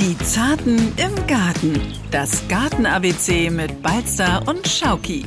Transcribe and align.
Die 0.00 0.16
Zarten 0.16 0.78
im 0.96 1.26
Garten. 1.26 1.78
Das 2.10 2.48
Garten-ABC 2.48 3.50
mit 3.50 3.82
Balzer 3.82 4.42
und 4.46 4.66
Schauki. 4.66 5.26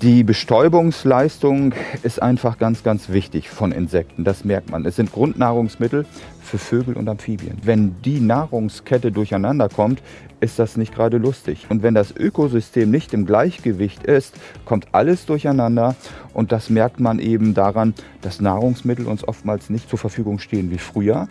Die 0.00 0.22
Bestäubungsleistung 0.22 1.74
ist 2.04 2.22
einfach 2.22 2.56
ganz, 2.58 2.84
ganz 2.84 3.08
wichtig 3.08 3.50
von 3.50 3.72
Insekten. 3.72 4.22
Das 4.22 4.44
merkt 4.44 4.70
man. 4.70 4.86
Es 4.86 4.94
sind 4.94 5.10
Grundnahrungsmittel 5.10 6.06
für 6.40 6.58
Vögel 6.58 6.94
und 6.96 7.08
Amphibien. 7.08 7.58
Wenn 7.64 8.00
die 8.02 8.20
Nahrungskette 8.20 9.10
durcheinander 9.10 9.68
kommt, 9.68 10.00
ist 10.38 10.60
das 10.60 10.76
nicht 10.76 10.94
gerade 10.94 11.18
lustig. 11.18 11.66
Und 11.68 11.82
wenn 11.82 11.94
das 11.94 12.14
Ökosystem 12.14 12.92
nicht 12.92 13.12
im 13.14 13.26
Gleichgewicht 13.26 14.04
ist, 14.04 14.36
kommt 14.64 14.86
alles 14.92 15.26
durcheinander. 15.26 15.96
Und 16.32 16.52
das 16.52 16.70
merkt 16.70 17.00
man 17.00 17.18
eben 17.18 17.54
daran, 17.54 17.92
dass 18.20 18.40
Nahrungsmittel 18.40 19.06
uns 19.06 19.26
oftmals 19.26 19.68
nicht 19.68 19.90
zur 19.90 19.98
Verfügung 19.98 20.38
stehen 20.38 20.70
wie 20.70 20.78
früher. 20.78 21.26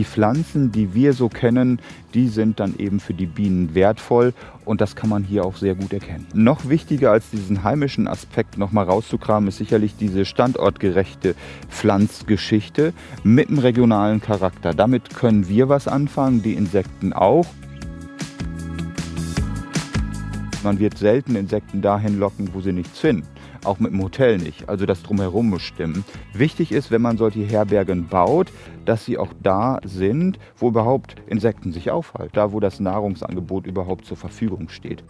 Die 0.00 0.04
Pflanzen, 0.04 0.72
die 0.72 0.94
wir 0.94 1.12
so 1.12 1.28
kennen, 1.28 1.78
die 2.14 2.28
sind 2.28 2.58
dann 2.58 2.74
eben 2.78 3.00
für 3.00 3.12
die 3.12 3.26
Bienen 3.26 3.74
wertvoll 3.74 4.32
und 4.64 4.80
das 4.80 4.96
kann 4.96 5.10
man 5.10 5.24
hier 5.24 5.44
auch 5.44 5.56
sehr 5.56 5.74
gut 5.74 5.92
erkennen. 5.92 6.26
Noch 6.32 6.70
wichtiger 6.70 7.10
als 7.12 7.28
diesen 7.28 7.64
heimischen 7.64 8.08
Aspekt 8.08 8.56
nochmal 8.56 8.86
rauszukramen, 8.86 9.50
ist 9.50 9.58
sicherlich 9.58 9.96
diese 9.96 10.24
standortgerechte 10.24 11.34
Pflanzgeschichte 11.68 12.94
mit 13.24 13.48
einem 13.48 13.58
regionalen 13.58 14.22
Charakter. 14.22 14.72
Damit 14.72 15.14
können 15.14 15.50
wir 15.50 15.68
was 15.68 15.86
anfangen, 15.86 16.42
die 16.42 16.54
Insekten 16.54 17.12
auch. 17.12 17.44
Man 20.64 20.78
wird 20.78 20.96
selten 20.96 21.36
Insekten 21.36 21.82
dahin 21.82 22.18
locken, 22.18 22.54
wo 22.54 22.62
sie 22.62 22.72
nichts 22.72 23.00
finden 23.00 23.28
auch 23.64 23.78
mit 23.78 23.92
dem 23.92 24.02
Hotel 24.02 24.38
nicht. 24.38 24.68
Also 24.68 24.86
das 24.86 25.02
drumherum 25.02 25.50
muss 25.50 25.62
stimmen. 25.62 26.04
Wichtig 26.32 26.72
ist, 26.72 26.90
wenn 26.90 27.02
man 27.02 27.16
solche 27.16 27.40
Herbergen 27.40 28.08
baut, 28.08 28.48
dass 28.84 29.04
sie 29.04 29.18
auch 29.18 29.32
da 29.42 29.80
sind, 29.84 30.38
wo 30.56 30.68
überhaupt 30.68 31.16
Insekten 31.26 31.72
sich 31.72 31.90
aufhalten. 31.90 32.32
Da, 32.34 32.52
wo 32.52 32.60
das 32.60 32.80
Nahrungsangebot 32.80 33.66
überhaupt 33.66 34.04
zur 34.06 34.16
Verfügung 34.16 34.68
steht. 34.68 35.04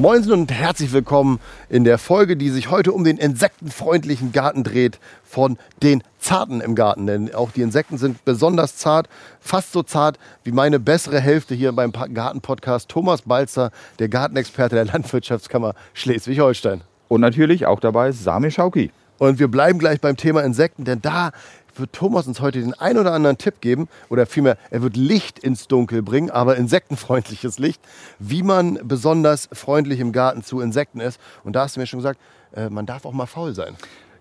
Moinsen 0.00 0.32
und 0.32 0.50
herzlich 0.50 0.94
willkommen 0.94 1.40
in 1.68 1.84
der 1.84 1.98
Folge, 1.98 2.38
die 2.38 2.48
sich 2.48 2.70
heute 2.70 2.92
um 2.92 3.04
den 3.04 3.18
insektenfreundlichen 3.18 4.32
Garten 4.32 4.64
dreht 4.64 4.98
von 5.24 5.58
den 5.82 6.02
Zarten 6.18 6.62
im 6.62 6.74
Garten. 6.74 7.06
Denn 7.06 7.34
auch 7.34 7.50
die 7.50 7.60
Insekten 7.60 7.98
sind 7.98 8.24
besonders 8.24 8.78
zart, 8.78 9.10
fast 9.40 9.72
so 9.72 9.82
zart 9.82 10.18
wie 10.42 10.52
meine 10.52 10.80
bessere 10.80 11.20
Hälfte 11.20 11.54
hier 11.54 11.72
beim 11.72 11.92
Gartenpodcast 11.92 12.88
Thomas 12.88 13.20
Balzer, 13.20 13.72
der 13.98 14.08
Gartenexperte 14.08 14.74
der 14.74 14.86
Landwirtschaftskammer 14.86 15.74
Schleswig-Holstein. 15.92 16.80
Und 17.08 17.20
natürlich 17.20 17.66
auch 17.66 17.78
dabei 17.78 18.12
Sami 18.12 18.50
Schauki. 18.50 18.92
Und 19.18 19.38
wir 19.38 19.48
bleiben 19.48 19.78
gleich 19.78 20.00
beim 20.00 20.16
Thema 20.16 20.42
Insekten, 20.42 20.86
denn 20.86 21.02
da 21.02 21.32
wird 21.78 21.92
Thomas 21.92 22.26
uns 22.26 22.40
heute 22.40 22.60
den 22.60 22.74
ein 22.74 22.98
oder 22.98 23.12
anderen 23.12 23.38
Tipp 23.38 23.60
geben, 23.60 23.88
oder 24.08 24.26
vielmehr, 24.26 24.56
er 24.70 24.82
wird 24.82 24.96
Licht 24.96 25.38
ins 25.38 25.68
Dunkel 25.68 26.02
bringen, 26.02 26.30
aber 26.30 26.56
insektenfreundliches 26.56 27.58
Licht, 27.58 27.80
wie 28.18 28.42
man 28.42 28.78
besonders 28.82 29.48
freundlich 29.52 30.00
im 30.00 30.12
Garten 30.12 30.42
zu 30.42 30.60
Insekten 30.60 31.00
ist. 31.00 31.20
Und 31.44 31.54
da 31.54 31.62
hast 31.62 31.76
du 31.76 31.80
mir 31.80 31.86
schon 31.86 32.00
gesagt, 32.00 32.20
äh, 32.54 32.70
man 32.70 32.86
darf 32.86 33.04
auch 33.04 33.12
mal 33.12 33.26
faul 33.26 33.54
sein. 33.54 33.76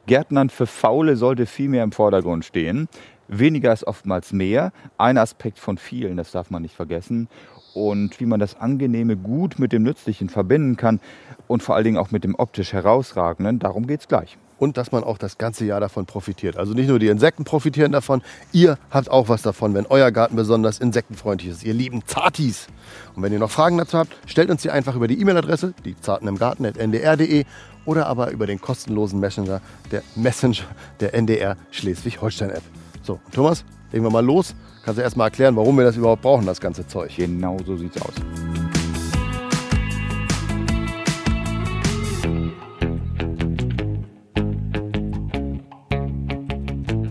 Gärtnern 0.06 0.50
für 0.50 0.68
Faule 0.68 1.16
sollte 1.16 1.46
viel 1.46 1.70
mehr 1.70 1.84
im 1.84 1.92
Vordergrund 1.92 2.46
stehen. 2.46 2.88
Weniger 3.28 3.72
ist 3.72 3.86
oftmals 3.86 4.34
mehr. 4.34 4.72
Ein 4.98 5.18
Aspekt 5.18 5.60
von 5.60 5.78
vielen, 5.78 6.18
das 6.18 6.32
darf 6.32 6.50
man 6.50 6.64
nicht 6.64 6.76
vergessen. 6.76 7.28
Und 7.76 8.20
wie 8.20 8.26
man 8.26 8.40
das 8.40 8.60
Angenehme 8.60 9.16
gut 9.16 9.60
mit 9.60 9.72
dem 9.72 9.84
Nützlichen 9.84 10.30
verbinden 10.30 10.78
kann 10.78 11.00
und 11.48 11.62
vor 11.62 11.76
allen 11.76 11.84
Dingen 11.84 11.98
auch 11.98 12.10
mit 12.10 12.24
dem 12.24 12.34
optisch 12.34 12.74
Herausragenden, 12.74 13.60
darum 13.60 13.86
geht 13.86 14.02
es 14.02 14.08
gleich 14.08 14.38
und 14.60 14.78
dass 14.78 14.92
man 14.92 15.04
auch 15.04 15.18
das 15.18 15.38
ganze 15.38 15.66
Jahr 15.66 15.80
davon 15.80 16.06
profitiert. 16.06 16.58
Also 16.58 16.74
nicht 16.74 16.88
nur 16.88 17.00
die 17.00 17.08
Insekten 17.08 17.46
profitieren 17.46 17.92
davon, 17.92 18.22
ihr 18.52 18.78
habt 18.92 19.10
auch 19.10 19.30
was 19.30 19.42
davon, 19.42 19.74
wenn 19.74 19.86
euer 19.88 20.12
Garten 20.12 20.36
besonders 20.36 20.80
insektenfreundlich 20.80 21.52
ist, 21.52 21.64
ihr 21.64 21.74
lieben 21.74 22.04
Zartis. 22.06 22.68
Und 23.16 23.24
wenn 23.24 23.34
ihr 23.34 23.40
noch 23.40 23.52
Fragen 23.52 23.78
dazu 23.78 23.98
habt, 23.98 24.16
stellt 24.26 24.50
uns 24.50 24.62
die 24.62 24.70
einfach 24.70 24.96
über 24.96 25.08
die 25.08 25.20
E-Mail-Adresse, 25.20 25.74
die 25.86 26.00
zartenimgarten.ndr.de 26.00 27.46
oder 27.86 28.08
aber 28.08 28.32
über 28.32 28.46
den 28.46 28.62
kostenlosen 28.62 29.20
Messenger, 29.20 29.62
der 29.92 30.04
Messenger 30.16 30.64
der 31.00 31.14
NDR 31.14 31.56
Schleswig-Holstein-App. 31.72 32.64
So, 33.02 33.20
Thomas, 33.32 33.64
legen 33.92 34.04
wir 34.04 34.12
mal 34.12 34.24
los. 34.24 34.54
Kannst 34.84 35.00
du 35.00 35.04
erst 35.04 35.18
mal 35.18 35.26
erklären, 35.26 35.56
warum 35.56 35.78
wir 35.78 35.86
das 35.86 35.96
überhaupt 35.96 36.22
brauchen, 36.22 36.46
das 36.46 36.60
ganze 36.60 36.86
Zeug? 36.86 37.16
Genau 37.16 37.58
so 37.66 37.78
sieht's 37.78 38.02
aus. 38.02 38.14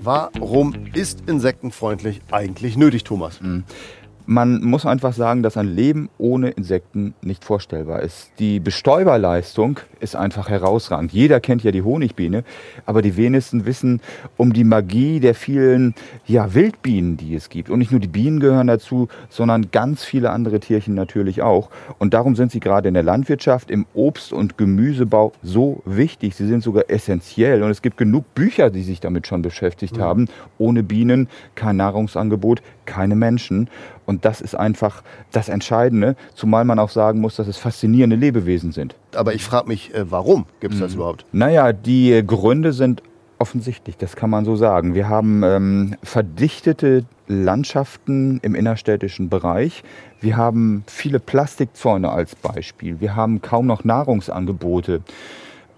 Warum 0.09 0.87
ist 0.95 1.25
insektenfreundlich 1.27 2.23
eigentlich 2.31 2.79
nötig, 2.79 3.05
Thomas? 3.05 3.43
Mhm. 3.43 3.65
Man 4.31 4.63
muss 4.63 4.85
einfach 4.85 5.15
sagen, 5.15 5.43
dass 5.43 5.57
ein 5.57 5.75
Leben 5.75 6.11
ohne 6.19 6.51
Insekten 6.51 7.15
nicht 7.23 7.47
vorstellbar 7.47 8.03
ist. 8.03 8.31
Die 8.39 8.61
Bestäuberleistung 8.61 9.81
ist 10.01 10.17
einfach 10.17 10.51
herausragend. 10.51 11.15
Jeder 11.15 11.41
kennt 11.41 11.65
ja 11.65 11.71
die 11.71 11.81
Honigbiene, 11.81 12.45
aber 12.85 13.01
die 13.01 13.17
wenigsten 13.17 13.65
wissen 13.65 14.03
um 14.37 14.53
die 14.53 14.65
Magie 14.65 15.19
der 15.21 15.35
vielen 15.35 15.95
ja, 16.27 16.53
Wildbienen, 16.53 17.17
die 17.17 17.35
es 17.35 17.49
gibt. 17.49 17.71
Und 17.71 17.79
nicht 17.79 17.91
nur 17.91 18.01
die 18.01 18.07
Bienen 18.07 18.39
gehören 18.39 18.67
dazu, 18.67 19.09
sondern 19.31 19.71
ganz 19.71 20.05
viele 20.05 20.29
andere 20.29 20.61
Tierchen 20.61 20.95
natürlich 20.95 21.41
auch. 21.41 21.71
Und 21.99 22.13
darum 22.13 22.37
sind 22.37 22.53
sie 22.53 22.61
gerade 22.61 22.89
in 22.89 22.93
der 22.93 23.03
Landwirtschaft, 23.05 23.71
im 23.71 23.87
Obst- 23.95 24.35
und 24.35 24.59
Gemüsebau 24.59 25.33
so 25.43 25.81
wichtig. 25.87 26.35
Sie 26.35 26.47
sind 26.47 26.63
sogar 26.63 26.85
essentiell. 26.89 27.63
Und 27.63 27.71
es 27.71 27.81
gibt 27.81 27.97
genug 27.97 28.35
Bücher, 28.35 28.69
die 28.69 28.83
sich 28.83 29.01
damit 29.01 29.27
schon 29.27 29.41
beschäftigt 29.41 29.97
mhm. 29.97 30.03
haben. 30.03 30.29
Ohne 30.59 30.83
Bienen 30.83 31.29
kein 31.55 31.77
Nahrungsangebot, 31.77 32.61
keine 32.85 33.17
Menschen. 33.17 33.71
Und 34.09 34.25
das 34.25 34.41
ist 34.41 34.55
einfach 34.55 35.03
das 35.33 35.51
Entscheidende, 35.51 36.17
zumal 36.35 36.65
man 36.65 36.79
auch 36.79 36.89
sagen 36.89 37.21
muss, 37.21 37.37
dass 37.37 37.47
es 37.47 37.59
faszinierende 37.59 38.17
Lebewesen 38.17 38.73
sind. 38.73 38.97
Aber 39.15 39.35
ich 39.35 39.45
frage 39.45 39.69
mich, 39.69 39.93
äh, 39.93 40.11
warum 40.11 40.47
gibt 40.61 40.73
es 40.73 40.81
das 40.81 40.93
mhm. 40.93 40.97
überhaupt? 40.97 41.27
Naja, 41.33 41.75
die 41.75 42.25
Gründe 42.27 42.73
sind 42.73 43.03
offensichtlich, 43.39 43.99
das 43.99 44.17
kann 44.17 44.31
man 44.31 44.47
so 44.47 44.57
sagen. 44.57 44.95
Wir 44.95 45.11
haben 45.11 45.43
ähm, 45.45 45.97
verdichtete 46.03 47.05
Landschaften 47.27 48.41
im 48.41 48.55
innerstädtischen 48.55 49.29
Bereich. 49.29 49.85
Wir 50.23 50.39
haben 50.39 50.85
viele 50.87 51.21
Plastikzäune 51.21 52.11
als 52.11 52.35
Beispiel. 52.35 53.01
Wir 53.01 53.15
haben 53.15 53.43
kaum 53.43 53.67
noch 53.67 53.85
Nahrungsangebote. 53.85 55.03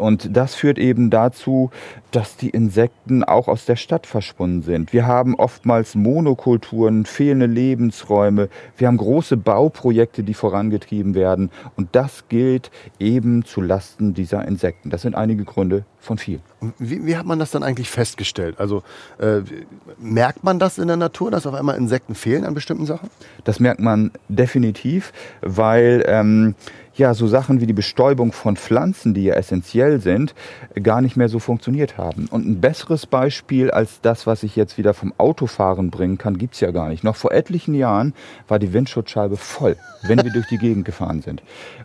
Und 0.00 0.36
das 0.36 0.54
führt 0.54 0.78
eben 0.78 1.10
dazu, 1.10 1.70
dass 2.10 2.36
die 2.36 2.50
Insekten 2.50 3.22
auch 3.22 3.46
aus 3.46 3.66
der 3.66 3.76
Stadt 3.76 4.06
verschwunden 4.06 4.62
sind. 4.62 4.92
Wir 4.92 5.06
haben 5.06 5.34
oftmals 5.36 5.94
Monokulturen, 5.94 7.04
fehlende 7.04 7.46
Lebensräume, 7.46 8.48
wir 8.76 8.88
haben 8.88 8.96
große 8.96 9.36
Bauprojekte, 9.36 10.24
die 10.24 10.34
vorangetrieben 10.34 11.14
werden. 11.14 11.50
Und 11.76 11.90
das 11.92 12.24
gilt 12.28 12.70
eben 12.98 13.44
zu 13.44 13.60
Lasten 13.60 14.14
dieser 14.14 14.46
Insekten. 14.48 14.90
Das 14.90 15.02
sind 15.02 15.14
einige 15.14 15.44
Gründe 15.44 15.84
von 16.00 16.18
vielen. 16.18 16.42
Wie, 16.78 17.04
wie 17.06 17.16
hat 17.16 17.26
man 17.26 17.38
das 17.38 17.50
dann 17.50 17.62
eigentlich 17.62 17.90
festgestellt? 17.90 18.58
Also 18.58 18.82
äh, 19.18 19.42
merkt 19.98 20.42
man 20.42 20.58
das 20.58 20.78
in 20.78 20.88
der 20.88 20.96
Natur, 20.96 21.30
dass 21.30 21.46
auf 21.46 21.54
einmal 21.54 21.76
Insekten 21.76 22.14
fehlen 22.14 22.44
an 22.44 22.54
bestimmten 22.54 22.86
Sachen? 22.86 23.10
Das 23.44 23.60
merkt 23.60 23.80
man 23.80 24.10
definitiv, 24.28 25.12
weil 25.42 26.02
ähm, 26.06 26.54
ja, 26.94 27.14
so 27.14 27.26
Sachen 27.26 27.60
wie 27.60 27.66
die 27.66 27.72
Bestäubung 27.72 28.32
von 28.32 28.56
Pflanzen, 28.56 29.14
die 29.14 29.24
ja 29.24 29.34
essentiell 29.34 30.00
sind, 30.00 30.34
gar 30.82 31.00
nicht 31.00 31.16
mehr 31.16 31.28
so 31.28 31.38
funktioniert 31.38 31.98
haben. 31.98 32.26
Und 32.30 32.46
ein 32.46 32.60
besseres 32.60 33.06
Beispiel 33.06 33.70
als 33.70 34.00
das, 34.00 34.26
was 34.26 34.42
ich 34.42 34.56
jetzt 34.56 34.76
wieder 34.76 34.92
vom 34.92 35.14
Autofahren 35.16 35.90
bringen 35.90 36.18
kann, 36.18 36.36
gibt 36.36 36.54
es 36.54 36.60
ja 36.60 36.70
gar 36.72 36.88
nicht. 36.88 37.04
Noch 37.04 37.16
vor 37.16 37.32
etlichen 37.32 37.74
Jahren 37.74 38.14
war 38.48 38.58
die 38.58 38.72
Windschutzscheibe 38.72 39.36
voll, 39.36 39.76
wenn 40.02 40.22
wir 40.22 40.32
durch 40.32 40.48
die 40.48 40.58
Gegend 40.58 40.84
gefahren 40.84 41.22
sind. 41.22 41.42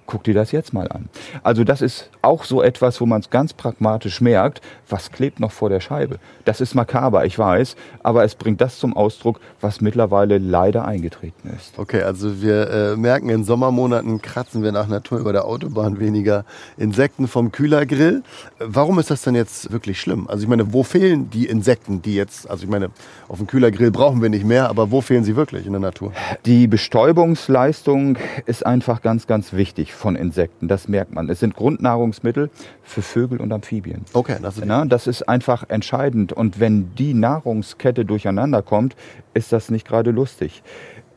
Guck 0.08 0.24
dir 0.24 0.34
das 0.34 0.52
jetzt 0.52 0.74
mal 0.74 0.92
an. 0.92 1.10
Also 1.44 1.64
das 1.64 1.82
ist 1.82 2.10
auch 2.22 2.44
so 2.44 2.62
etwas, 2.62 3.00
wo 3.00 3.06
man 3.06 3.22
es 3.22 3.30
ganz 3.30 3.54
pragmatisch 3.54 4.22
merkt, 4.22 4.62
was 4.90 5.12
klebt 5.12 5.40
noch 5.40 5.52
vor 5.52 5.70
der 5.70 5.80
Scheibe. 5.80 6.20
Das 6.46 6.62
ist 6.62 6.76
makaber, 6.76 7.26
ich 7.26 7.38
weiß, 7.38 7.76
aber 8.04 8.24
es 8.24 8.36
bringt 8.36 8.62
das 8.62 8.80
zum 8.80 8.96
Ausdruck, 8.96 9.40
was 9.62 9.82
mittlerweile 9.82 10.38
leider 10.38 10.86
eingetreten 10.86 11.54
ist. 11.56 11.78
Okay, 11.78 12.02
also 12.02 12.42
wir 12.42 12.70
äh, 12.70 12.96
merken, 12.96 13.30
in 13.30 13.44
Sommermonaten 13.44 14.22
kratzen 14.22 14.64
wir 14.64 14.72
nach 14.72 14.88
Natur 15.06 15.20
über 15.20 15.34
der 15.34 15.46
Autobahn 15.46 16.00
weniger 16.00 16.46
Insekten 16.78 17.28
vom 17.28 17.52
Kühlergrill. 17.52 18.24
Warum 18.58 18.98
ist 18.98 19.12
das 19.12 19.22
denn 19.22 19.36
jetzt 19.36 19.72
wirklich 19.72 20.02
schlimm? 20.02 20.28
Also 20.28 20.44
ich 20.44 20.50
meine, 20.50 20.74
wo 20.74 20.82
fehlen 20.82 21.30
die 21.30 21.46
Insekten, 21.46 22.02
die 22.02 22.16
jetzt, 22.16 22.50
also 22.50 22.64
ich 22.64 22.70
meine, 22.70 22.90
auf 23.28 23.38
dem 23.38 23.46
Kühlergrill 23.46 23.92
brauchen 23.92 24.20
wir 24.24 24.30
nicht 24.30 24.46
mehr, 24.46 24.68
aber 24.68 24.90
wo 24.90 25.02
fehlen 25.02 25.24
sie 25.24 25.36
wirklich 25.36 25.68
in 25.68 25.74
der 25.74 25.80
Natur? 25.80 26.12
Die 26.48 26.66
Bestäubungsleistung 26.66 28.18
ist 28.48 28.66
einfach 28.66 29.04
ganz, 29.04 29.28
ganz 29.28 29.54
wichtig 29.54 29.94
von 29.94 30.16
Insekten. 30.16 30.68
Das 30.68 30.88
merkt 30.88 31.14
man. 31.14 31.30
Es 31.30 31.40
sind 31.40 31.56
Grundnahrungsmittel 31.56 32.50
für 32.82 33.04
Vögel 33.04 33.40
und 33.40 33.54
Amphibien. 33.54 34.06
Okay, 34.14 34.38
das 34.42 34.58
ist, 34.58 34.66
Na, 34.66 34.86
das 34.86 35.06
ist 35.06 35.30
einfach 35.30 35.66
entscheidend. 35.70 36.34
Und 36.34 36.60
wenn 36.60 36.96
die 36.96 37.14
Nahrungskette 37.14 38.06
durcheinander 38.06 38.64
kommt, 38.64 38.96
ist 39.36 39.52
das 39.52 39.70
nicht 39.70 39.88
gerade 39.88 40.10
lustig. 40.10 40.64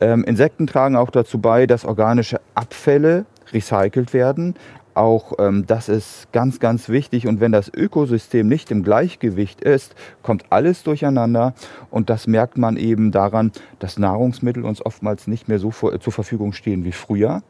Ähm, 0.01 0.25
Insekten 0.25 0.67
tragen 0.67 0.95
auch 0.95 1.11
dazu 1.11 1.39
bei, 1.39 1.67
dass 1.67 1.85
organische 1.85 2.41
Abfälle 2.55 3.25
recycelt 3.53 4.13
werden, 4.13 4.55
Auch 4.99 5.35
ähm, 5.39 5.65
das 5.65 5.89
ist 5.89 6.33
ganz, 6.33 6.59
ganz 6.59 6.89
wichtig. 6.89 7.29
Und 7.29 7.39
wenn 7.39 7.53
das 7.53 7.73
Ökosystem 7.73 8.49
nicht 8.49 8.73
im 8.73 8.83
Gleichgewicht 8.83 9.61
ist, 9.61 9.95
kommt 10.25 10.47
alles 10.51 10.83
durcheinander. 10.83 11.55
Und 11.89 12.11
das 12.11 12.27
merkt 12.27 12.59
man 12.59 12.77
eben 12.77 13.13
daran, 13.13 13.53
dass 13.79 13.97
Nahrungsmittel 14.01 14.65
uns 14.65 14.85
oftmals 14.85 15.29
nicht 15.29 15.47
mehr 15.47 15.61
so 15.61 15.71
vor, 15.71 16.01
zur 16.01 16.13
Verfügung 16.13 16.53
stehen 16.53 16.85
wie 16.85 16.91
früher. 16.91 17.43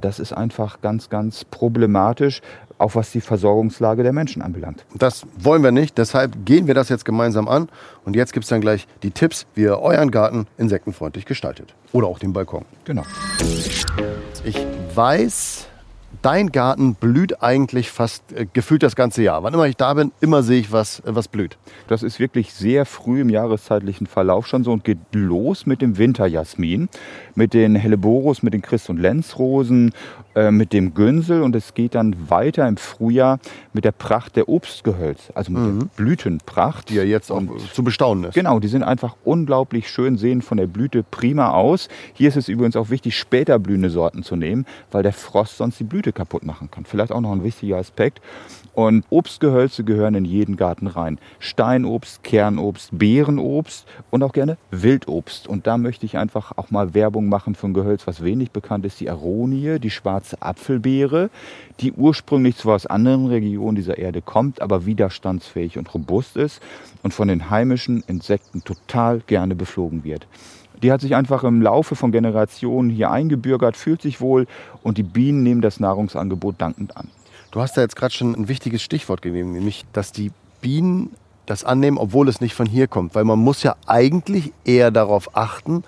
Das 0.00 0.20
ist 0.20 0.32
einfach 0.32 0.82
ganz, 0.82 1.08
ganz 1.08 1.44
problematisch, 1.44 2.42
auch 2.78 2.94
was 2.94 3.12
die 3.12 3.20
Versorgungslage 3.20 4.02
der 4.02 4.12
Menschen 4.12 4.42
anbelangt. 4.42 4.84
Das 4.94 5.26
wollen 5.38 5.62
wir 5.62 5.72
nicht, 5.72 5.98
deshalb 5.98 6.44
gehen 6.44 6.66
wir 6.66 6.74
das 6.74 6.88
jetzt 6.88 7.04
gemeinsam 7.04 7.48
an. 7.48 7.68
Und 8.04 8.16
jetzt 8.16 8.32
gibt 8.32 8.44
es 8.44 8.50
dann 8.50 8.60
gleich 8.60 8.86
die 9.02 9.10
Tipps, 9.10 9.46
wie 9.54 9.62
ihr 9.62 9.78
euren 9.78 10.10
Garten 10.10 10.46
insektenfreundlich 10.58 11.24
gestaltet. 11.24 11.74
Oder 11.92 12.06
auch 12.08 12.18
den 12.18 12.32
Balkon. 12.32 12.64
Genau. 12.84 13.02
Ich 14.44 14.66
weiß, 14.94 15.68
dein 16.24 16.52
Garten 16.52 16.94
blüht 16.94 17.42
eigentlich 17.42 17.90
fast 17.90 18.32
äh, 18.32 18.46
gefühlt 18.50 18.82
das 18.82 18.96
ganze 18.96 19.22
Jahr. 19.22 19.42
Wann 19.42 19.54
immer 19.54 19.66
ich 19.66 19.76
da 19.76 19.94
bin, 19.94 20.12
immer 20.20 20.42
sehe 20.42 20.60
ich 20.60 20.72
was, 20.72 21.00
äh, 21.00 21.14
was 21.14 21.28
blüht. 21.28 21.58
Das 21.86 22.02
ist 22.02 22.18
wirklich 22.18 22.54
sehr 22.54 22.86
früh 22.86 23.20
im 23.20 23.28
jahreszeitlichen 23.28 24.06
Verlauf 24.06 24.46
schon 24.46 24.64
so 24.64 24.72
und 24.72 24.84
geht 24.84 24.98
los 25.12 25.66
mit 25.66 25.82
dem 25.82 25.98
Winterjasmin, 25.98 26.88
mit 27.34 27.52
den 27.52 27.76
Helleborus, 27.76 28.42
mit 28.42 28.54
den 28.54 28.62
Christ- 28.62 28.90
und 28.90 28.98
Lenzrosen, 28.98 29.92
äh, 30.34 30.50
mit 30.50 30.72
dem 30.72 30.94
Günsel 30.94 31.42
und 31.42 31.54
es 31.54 31.74
geht 31.74 31.94
dann 31.94 32.28
weiter 32.28 32.66
im 32.66 32.76
Frühjahr 32.76 33.38
mit 33.72 33.84
der 33.84 33.92
Pracht 33.92 34.34
der 34.34 34.48
Obstgehölz, 34.48 35.30
also 35.34 35.52
mit 35.52 35.82
der 35.82 35.86
Blütenpracht. 35.96 36.88
Die 36.88 36.94
ja 36.94 37.04
jetzt 37.04 37.30
auch 37.30 37.36
Und 37.36 37.60
zu 37.72 37.84
bestaunen 37.84 38.24
ist. 38.24 38.34
Genau, 38.34 38.58
die 38.58 38.68
sind 38.68 38.82
einfach 38.82 39.16
unglaublich 39.24 39.88
schön, 39.88 40.16
sehen 40.16 40.42
von 40.42 40.58
der 40.58 40.66
Blüte 40.66 41.04
prima 41.04 41.50
aus. 41.50 41.88
Hier 42.14 42.28
ist 42.28 42.36
es 42.36 42.48
übrigens 42.48 42.74
auch 42.74 42.90
wichtig, 42.90 43.16
später 43.16 43.58
blühende 43.60 43.90
Sorten 43.90 44.24
zu 44.24 44.34
nehmen, 44.34 44.66
weil 44.90 45.02
der 45.04 45.12
Frost 45.12 45.56
sonst 45.56 45.78
die 45.78 45.84
Blüte 45.84 46.12
kaputt 46.12 46.44
machen 46.44 46.70
kann. 46.70 46.84
Vielleicht 46.84 47.12
auch 47.12 47.20
noch 47.20 47.32
ein 47.32 47.44
wichtiger 47.44 47.76
Aspekt. 47.76 48.20
Und 48.74 49.04
Obstgehölze 49.10 49.84
gehören 49.84 50.16
in 50.16 50.24
jeden 50.24 50.56
Garten 50.56 50.88
rein. 50.88 51.20
Steinobst, 51.38 52.24
Kernobst, 52.24 52.90
Beerenobst 52.92 53.86
und 54.10 54.24
auch 54.24 54.32
gerne 54.32 54.56
Wildobst. 54.72 55.46
Und 55.46 55.68
da 55.68 55.78
möchte 55.78 56.06
ich 56.06 56.18
einfach 56.18 56.52
auch 56.56 56.72
mal 56.72 56.92
Werbung 56.92 57.28
machen 57.28 57.54
für 57.54 57.68
ein 57.68 57.74
Gehölz, 57.74 58.08
was 58.08 58.24
wenig 58.24 58.50
bekannt 58.50 58.84
ist, 58.84 58.98
die 58.98 59.08
Aronie, 59.08 59.78
die 59.78 59.90
schwarze 59.90 60.23
Apfelbeere, 60.32 61.30
die 61.80 61.92
ursprünglich 61.92 62.56
zwar 62.56 62.76
aus 62.76 62.86
anderen 62.86 63.26
Regionen 63.26 63.76
dieser 63.76 63.98
Erde 63.98 64.22
kommt, 64.22 64.62
aber 64.62 64.86
widerstandsfähig 64.86 65.76
und 65.76 65.92
robust 65.92 66.36
ist 66.36 66.62
und 67.02 67.12
von 67.12 67.28
den 67.28 67.50
heimischen 67.50 68.02
Insekten 68.06 68.64
total 68.64 69.20
gerne 69.26 69.54
beflogen 69.54 70.04
wird. 70.04 70.26
Die 70.82 70.90
hat 70.90 71.00
sich 71.00 71.14
einfach 71.14 71.44
im 71.44 71.62
Laufe 71.62 71.96
von 71.96 72.12
Generationen 72.12 72.90
hier 72.90 73.10
eingebürgert, 73.10 73.76
fühlt 73.76 74.02
sich 74.02 74.20
wohl 74.20 74.46
und 74.82 74.98
die 74.98 75.02
Bienen 75.02 75.42
nehmen 75.42 75.60
das 75.60 75.80
Nahrungsangebot 75.80 76.60
dankend 76.60 76.96
an. 76.96 77.08
Du 77.50 77.60
hast 77.60 77.76
da 77.76 77.82
jetzt 77.82 77.96
gerade 77.96 78.12
schon 78.12 78.34
ein 78.34 78.48
wichtiges 78.48 78.82
Stichwort 78.82 79.22
gegeben, 79.22 79.52
nämlich, 79.52 79.84
dass 79.92 80.10
die 80.10 80.32
Bienen 80.60 81.10
das 81.46 81.62
annehmen, 81.62 81.98
obwohl 81.98 82.28
es 82.28 82.40
nicht 82.40 82.54
von 82.54 82.66
hier 82.66 82.88
kommt. 82.88 83.14
Weil 83.14 83.24
man 83.24 83.38
muss 83.38 83.62
ja 83.62 83.76
eigentlich 83.86 84.52
eher 84.64 84.90
darauf 84.90 85.36
achten, 85.36 85.84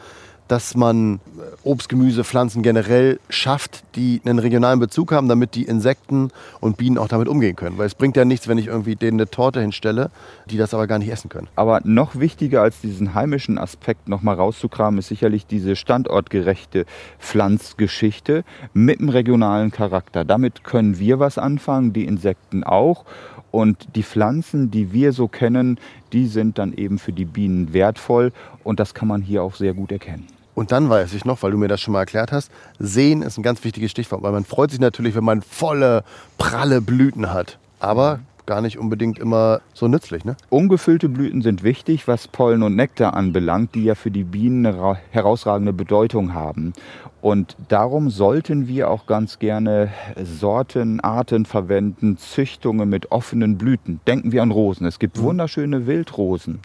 dass 0.48 0.76
man 0.76 1.14
äh, 1.14 1.18
Obst, 1.62 1.88
Gemüse, 1.88 2.24
Pflanzen 2.24 2.62
generell 2.62 3.18
schafft, 3.28 3.84
die 3.94 4.20
einen 4.24 4.38
regionalen 4.38 4.78
Bezug 4.80 5.12
haben, 5.12 5.28
damit 5.28 5.54
die 5.54 5.64
Insekten 5.64 6.30
und 6.60 6.76
Bienen 6.76 6.98
auch 6.98 7.08
damit 7.08 7.28
umgehen 7.28 7.56
können. 7.56 7.78
Weil 7.78 7.86
es 7.86 7.94
bringt 7.94 8.16
ja 8.16 8.24
nichts, 8.24 8.48
wenn 8.48 8.58
ich 8.58 8.68
irgendwie 8.68 8.96
denen 8.96 9.20
eine 9.20 9.30
Torte 9.30 9.60
hinstelle, 9.60 10.10
die 10.50 10.56
das 10.56 10.74
aber 10.74 10.86
gar 10.86 10.98
nicht 10.98 11.10
essen 11.10 11.28
können. 11.28 11.48
Aber 11.56 11.80
noch 11.84 12.16
wichtiger 12.16 12.62
als 12.62 12.80
diesen 12.80 13.14
heimischen 13.14 13.58
Aspekt 13.58 14.08
nochmal 14.08 14.36
rauszukramen, 14.36 14.98
ist 14.98 15.08
sicherlich 15.08 15.46
diese 15.46 15.76
standortgerechte 15.76 16.86
Pflanzgeschichte 17.18 18.44
mit 18.72 19.00
einem 19.00 19.08
regionalen 19.08 19.70
Charakter. 19.70 20.24
Damit 20.24 20.64
können 20.64 20.98
wir 20.98 21.18
was 21.18 21.38
anfangen, 21.38 21.92
die 21.92 22.04
Insekten 22.04 22.64
auch. 22.64 23.04
Und 23.50 23.96
die 23.96 24.02
Pflanzen, 24.02 24.70
die 24.70 24.92
wir 24.92 25.12
so 25.12 25.28
kennen, 25.28 25.78
die 26.12 26.26
sind 26.26 26.58
dann 26.58 26.74
eben 26.74 26.98
für 26.98 27.12
die 27.12 27.24
Bienen 27.24 27.72
wertvoll. 27.72 28.32
Und 28.64 28.80
das 28.80 28.92
kann 28.92 29.08
man 29.08 29.22
hier 29.22 29.42
auch 29.42 29.54
sehr 29.54 29.72
gut 29.72 29.92
erkennen. 29.92 30.26
Und 30.56 30.72
dann 30.72 30.88
weiß 30.88 31.12
ich 31.12 31.26
noch, 31.26 31.42
weil 31.42 31.50
du 31.50 31.58
mir 31.58 31.68
das 31.68 31.82
schon 31.82 31.92
mal 31.92 32.00
erklärt 32.00 32.32
hast, 32.32 32.50
sehen 32.78 33.20
ist 33.20 33.36
ein 33.36 33.42
ganz 33.42 33.62
wichtiges 33.62 33.90
Stichwort, 33.90 34.22
weil 34.22 34.32
man 34.32 34.46
freut 34.46 34.70
sich 34.70 34.80
natürlich, 34.80 35.14
wenn 35.14 35.22
man 35.22 35.42
volle, 35.42 36.02
pralle 36.38 36.80
Blüten 36.80 37.30
hat. 37.30 37.58
Aber 37.78 38.20
gar 38.46 38.60
nicht 38.60 38.78
unbedingt 38.78 39.18
immer 39.18 39.60
so 39.74 39.88
nützlich, 39.88 40.24
ne? 40.24 40.36
Ungefüllte 40.48 41.08
Blüten 41.08 41.42
sind 41.42 41.62
wichtig, 41.62 42.08
was 42.08 42.28
Pollen 42.28 42.62
und 42.62 42.76
Nektar 42.76 43.14
anbelangt, 43.14 43.74
die 43.74 43.84
ja 43.84 43.94
für 43.94 44.10
die 44.10 44.24
Bienen 44.24 44.64
eine 44.64 44.78
ra- 44.78 44.98
herausragende 45.10 45.72
Bedeutung 45.72 46.32
haben. 46.32 46.72
Und 47.20 47.56
darum 47.68 48.08
sollten 48.08 48.68
wir 48.68 48.88
auch 48.88 49.06
ganz 49.06 49.40
gerne 49.40 49.90
Sorten, 50.22 51.00
Arten 51.00 51.44
verwenden, 51.44 52.18
Züchtungen 52.18 52.88
mit 52.88 53.10
offenen 53.10 53.58
Blüten. 53.58 54.00
Denken 54.06 54.30
wir 54.30 54.42
an 54.42 54.52
Rosen. 54.52 54.86
Es 54.86 55.00
gibt 55.00 55.20
wunderschöne 55.20 55.86
Wildrosen. 55.86 56.60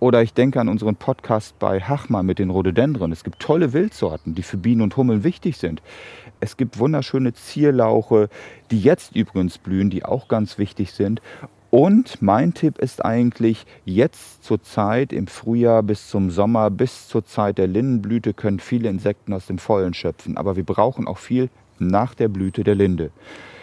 Oder 0.00 0.22
ich 0.22 0.32
denke 0.32 0.60
an 0.60 0.68
unseren 0.68 0.96
Podcast 0.96 1.58
bei 1.58 1.80
Hachmann 1.80 2.24
mit 2.24 2.38
den 2.38 2.48
Rhododendren. 2.48 3.12
Es 3.12 3.22
gibt 3.22 3.40
tolle 3.40 3.72
Wildsorten, 3.74 4.34
die 4.34 4.42
für 4.42 4.56
Bienen 4.56 4.80
und 4.80 4.96
Hummeln 4.96 5.24
wichtig 5.24 5.58
sind. 5.58 5.82
Es 6.40 6.56
gibt 6.56 6.78
wunderschöne 6.78 7.34
Zierlauche, 7.34 8.28
die 8.70 8.80
jetzt 8.80 9.14
übrigens 9.14 9.58
blühen, 9.58 9.90
die 9.90 10.04
auch 10.04 10.28
ganz 10.28 10.58
wichtig 10.58 10.92
sind. 10.92 11.20
Und 11.70 12.22
mein 12.22 12.54
Tipp 12.54 12.78
ist 12.78 13.04
eigentlich, 13.04 13.66
jetzt 13.84 14.42
zur 14.42 14.62
Zeit 14.62 15.12
im 15.12 15.26
Frühjahr 15.26 15.82
bis 15.82 16.08
zum 16.08 16.30
Sommer, 16.30 16.70
bis 16.70 17.08
zur 17.08 17.24
Zeit 17.26 17.58
der 17.58 17.66
Lindenblüte 17.66 18.32
können 18.32 18.58
viele 18.58 18.88
Insekten 18.88 19.34
aus 19.34 19.46
dem 19.46 19.58
Vollen 19.58 19.92
schöpfen. 19.92 20.38
Aber 20.38 20.56
wir 20.56 20.64
brauchen 20.64 21.06
auch 21.06 21.18
viel 21.18 21.50
nach 21.78 22.14
der 22.14 22.28
Blüte 22.28 22.64
der 22.64 22.74
Linde. 22.74 23.10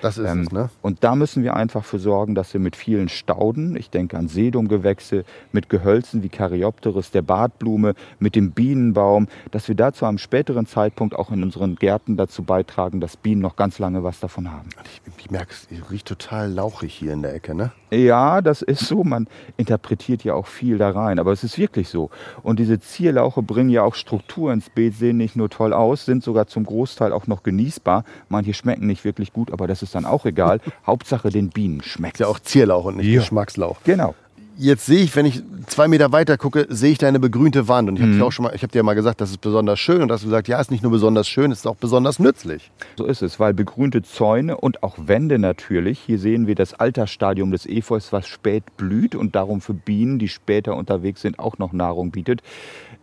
Das 0.02 0.18
ist 0.18 0.30
Ähm, 0.30 0.42
es, 0.42 0.52
ne? 0.52 0.70
Und 0.82 1.04
da 1.04 1.16
müssen 1.16 1.44
wir 1.44 1.56
einfach 1.56 1.84
für 1.84 2.00
sorgen, 2.00 2.36
dass 2.36 2.54
wir 2.54 2.60
mit 2.60 2.76
vielen 2.76 3.10
Stauden, 3.10 3.76
ich 3.76 3.90
denke 3.90 4.18
an 4.18 4.28
Sedumgewächse, 4.28 5.26
mit 5.52 5.70
Gehölzen 5.70 6.24
wie 6.24 6.30
Caryopteris, 6.30 7.12
der 7.12 7.22
Bartblume, 7.22 7.96
mit 8.20 8.36
dem 8.36 8.52
Bienenbaum, 8.52 9.28
dass 9.52 9.68
wir 9.68 9.76
da 9.76 9.94
zu 9.94 10.06
einem 10.06 10.18
späteren 10.18 10.66
Zeitpunkt 10.66 11.16
auch 11.16 11.32
in 11.32 11.44
unseren 11.44 11.76
Gärten 11.76 12.18
dazu 12.18 12.44
beitragen, 12.44 13.00
dass 13.00 13.18
Bienen 13.18 13.42
noch 13.42 13.56
ganz 13.56 13.80
lange 13.80 14.04
was 14.04 14.20
davon 14.20 14.52
haben. 14.52 14.70
Ich, 14.84 15.02
ich 15.26 15.32
merke 15.32 15.52
es, 15.52 15.68
es 15.72 15.92
riecht 15.92 16.08
total 16.08 16.52
lauchig 16.52 16.94
hier 16.94 17.14
in 17.14 17.22
der 17.22 17.34
Ecke, 17.34 17.56
ne? 17.56 17.72
Ja, 17.92 18.42
das 18.42 18.62
ist 18.62 18.82
so. 18.82 19.04
Man 19.04 19.28
interpretiert 19.58 20.24
ja 20.24 20.34
auch 20.34 20.48
viel 20.48 20.78
da 20.78 20.90
rein, 20.90 21.20
aber 21.20 21.32
es 21.32 21.44
ist 21.44 21.58
wirklich 21.58 21.88
so. 21.88 22.10
Und 22.44 22.60
diese 22.60 22.80
Zierlauche 22.80 23.42
bringen 23.42 23.70
ja 23.70 23.84
auch 23.84 23.96
Struktur 23.96 24.52
ins 24.52 24.70
Beet, 24.70 24.96
sehen 24.96 25.18
nicht 25.18 25.36
nur 25.36 25.50
toll 25.50 25.72
aus, 25.74 26.06
sind 26.06 26.24
sogar 26.24 26.48
zum 26.48 26.66
Großteil 26.66 27.14
auch 27.14 27.28
noch 27.28 27.44
genießbar. 27.44 28.04
Manche 28.28 28.54
schmecken 28.54 28.88
nicht 28.88 29.06
wirklich 29.06 29.32
gut, 29.32 29.52
aber 29.52 29.68
das 29.68 29.82
ist 29.82 29.95
dann 29.96 30.06
auch 30.06 30.26
egal. 30.26 30.60
Hauptsache 30.88 31.30
den 31.30 31.50
Bienen 31.50 31.82
schmeckt. 31.82 32.20
Ja 32.20 32.28
auch 32.28 32.40
Zierlauch 32.40 32.86
und 32.86 32.98
nicht 32.98 33.08
Ja. 33.08 33.20
Geschmackslauch. 33.20 33.78
Genau. 33.84 34.16
Jetzt 34.58 34.86
sehe 34.86 35.04
ich, 35.04 35.14
wenn 35.18 35.26
ich 35.26 35.44
zwei 35.68 35.90
Meter 35.90 36.14
weiter 36.14 36.38
gucke, 36.38 36.66
sehe 36.70 36.94
ich 36.94 36.98
deine 36.98 37.20
begrünte 37.20 37.68
Wand. 37.68 37.90
Und 37.90 37.98
ich 37.98 38.02
habe 38.02 38.14
dir 38.14 38.26
auch 38.26 38.32
schon 38.32 38.44
mal, 38.44 38.56
ich 38.56 38.62
habe 38.64 38.72
dir 38.72 38.80
ja 38.80 38.84
mal 38.84 38.94
gesagt, 38.94 39.20
das 39.20 39.30
ist 39.32 39.42
besonders 39.42 39.80
schön. 39.80 40.02
Und 40.02 40.08
du 40.08 40.14
hast 40.14 40.24
gesagt, 40.24 40.48
ja, 40.48 40.62
ist 40.62 40.72
nicht 40.72 40.82
nur 40.82 40.94
besonders 40.94 41.28
schön, 41.28 41.52
es 41.52 41.60
ist 41.60 41.68
auch 41.68 41.76
besonders 41.76 42.20
nützlich. 42.20 42.72
So 42.98 43.06
ist 43.06 43.22
es, 43.22 43.38
weil 43.38 43.54
begrünte 43.54 44.02
Zäune 44.02 44.56
und 44.56 44.82
auch 44.82 44.96
Wände 44.98 45.40
natürlich, 45.40 46.00
hier 46.00 46.20
sehen 46.20 46.48
wir 46.48 46.56
das 46.56 46.74
Altersstadium 46.74 47.52
des 47.52 47.66
Efeus, 47.66 48.14
was 48.14 48.28
spät 48.28 48.64
blüht 48.78 49.14
und 49.14 49.36
darum 49.36 49.60
für 49.60 49.74
Bienen, 49.74 50.20
die 50.20 50.30
später 50.30 50.78
unterwegs 50.78 51.22
sind, 51.22 51.38
auch 51.38 51.58
noch 51.58 51.74
Nahrung 51.74 52.12
bietet. 52.12 52.42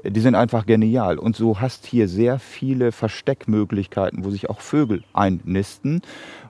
Die 0.05 0.21
sind 0.21 0.35
einfach 0.35 0.65
genial. 0.65 1.19
Und 1.19 1.37
so 1.37 1.61
hast 1.61 1.85
hier 1.85 2.09
sehr 2.09 2.39
viele 2.39 2.93
Versteckmöglichkeiten, 2.93 4.25
wo 4.25 4.31
sich 4.31 4.49
auch 4.49 4.61
Vögel 4.61 5.05
einnisten, 5.13 6.01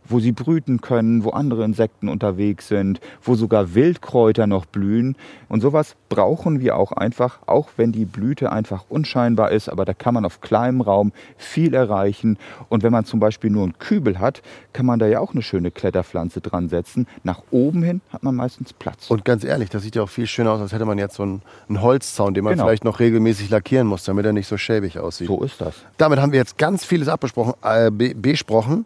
wo 0.09 0.21
sie 0.21 0.33
brüten 0.33 0.81
können, 0.81 1.25
wo 1.25 1.31
andere 1.31 1.65
Insekten 1.65 2.09
unterwegs 2.09 2.69
sind, 2.69 3.01
wo 3.23 3.35
sogar 3.35 3.75
Wildkräuter 3.75 4.47
noch 4.47 4.67
blühen. 4.67 5.17
Und 5.49 5.61
sowas 5.61 5.97
brauchen 6.09 6.61
wir 6.61 6.77
auch 6.77 6.93
einfach, 6.93 7.39
auch 7.47 7.69
wenn 7.77 7.93
die 7.93 8.05
Blüte 8.05 8.53
einfach 8.53 8.85
unscheinbar 8.89 9.51
ist. 9.53 9.69
Aber 9.69 9.85
da 9.85 9.95
kann 9.95 10.15
man 10.15 10.25
auf 10.25 10.41
kleinem 10.41 10.81
Raum 10.81 11.13
viel 11.37 11.75
erreichen. 11.75 12.39
Und 12.69 12.83
wenn 12.83 12.93
man 12.93 13.05
zum 13.05 13.21
Beispiel 13.21 13.51
nur 13.51 13.65
einen 13.65 13.79
Kübel 13.79 14.19
hat, 14.19 14.43
kann 14.73 14.87
man 14.87 14.99
da 14.99 15.07
ja 15.07 15.21
auch 15.21 15.33
eine 15.33 15.43
schöne 15.43 15.71
Kletterpflanze 15.71 16.41
dran 16.41 16.69
setzen. 16.69 17.07
Nach 17.25 17.43
oben 17.51 17.83
hin 17.83 18.01
hat 18.11 18.23
man 18.23 18.35
meistens 18.35 18.73
Platz. 18.73 19.11
Und 19.11 19.25
ganz 19.25 19.45
ehrlich, 19.45 19.71
das 19.71 19.83
sieht 19.83 19.97
ja 19.97 20.03
auch 20.03 20.09
viel 20.11 20.27
schöner 20.27 20.53
aus, 20.53 20.61
als 20.61 20.73
hätte 20.73 20.85
man 20.85 20.99
jetzt 20.99 21.15
so 21.17 21.23
einen, 21.23 21.43
einen 21.69 21.81
Holzzaun, 21.83 22.35
den 22.35 22.45
man 22.45 22.53
Genau. 22.53 22.65
vielleicht 22.67 22.85
noch 22.85 23.01
regelmäßig 23.01 23.49
lackieren 23.51 23.87
muss, 23.87 24.05
damit 24.05 24.27
er 24.27 24.33
nicht 24.33 24.47
so 24.47 24.57
schäbig 24.59 24.99
aussieht. 24.99 25.27
so 25.29 25.43
ist 25.43 25.61
das. 25.61 25.75
Damit 25.97 26.19
haben 26.21 26.33
wir 26.33 26.39
jetzt 26.39 26.59
ganz 26.59 26.85
vieles 26.85 27.09
abbesprochen, 27.09 27.55
äh, 27.63 27.91
be 27.91 28.15
besprochen, 28.15 28.85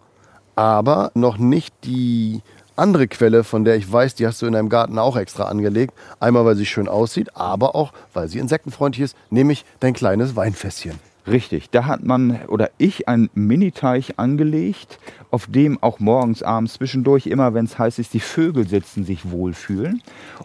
aber 0.57 1.13
noch 1.15 1.39
nicht 1.39 1.75
die 1.85 2.43
andere 2.75 3.09
Quelle, 3.09 3.45
von 3.45 3.65
der 3.65 3.77
ich 3.77 3.91
weiß, 3.91 4.15
die 4.17 4.27
hast 4.27 4.43
du 4.43 4.47
in 4.47 4.53
deinem 4.53 4.69
Garten 4.69 4.99
auch 4.99 5.17
extra 5.17 5.45
angelegt. 5.45 5.95
Einmal, 6.21 6.45
weil 6.45 6.57
sie 6.57 6.67
schön 6.67 6.89
aussieht, 6.89 7.37
aber 7.37 7.75
auch, 7.75 7.93
weil 8.13 8.29
sie 8.29 8.39
insektenfreundlich 8.39 9.05
ist, 9.05 9.17
nämlich 9.31 9.65
dein 9.81 9.95
kleines 9.95 10.37
Weinfässchen. 10.37 10.99
Richtig, 11.27 11.71
da 11.71 11.87
hat 11.87 12.05
man 12.05 12.39
oder 12.47 12.71
ich 12.79 13.09
einen 13.09 13.31
Miniteich 13.35 14.17
angelegt, 14.17 15.01
auf 15.33 15.49
dem 15.49 15.83
auch 15.83 15.99
morgens, 15.99 16.45
abends, 16.45 16.75
zwischendurch 16.75 17.27
immer, 17.27 17.53
wenn 17.53 17.65
es 17.65 17.81
heiß 17.81 17.99
ist, 17.99 18.15
die 18.15 18.21
Vögel 18.21 18.69
sitzen, 18.69 19.05
sich 19.05 19.29
wohlfühlen 19.33 20.03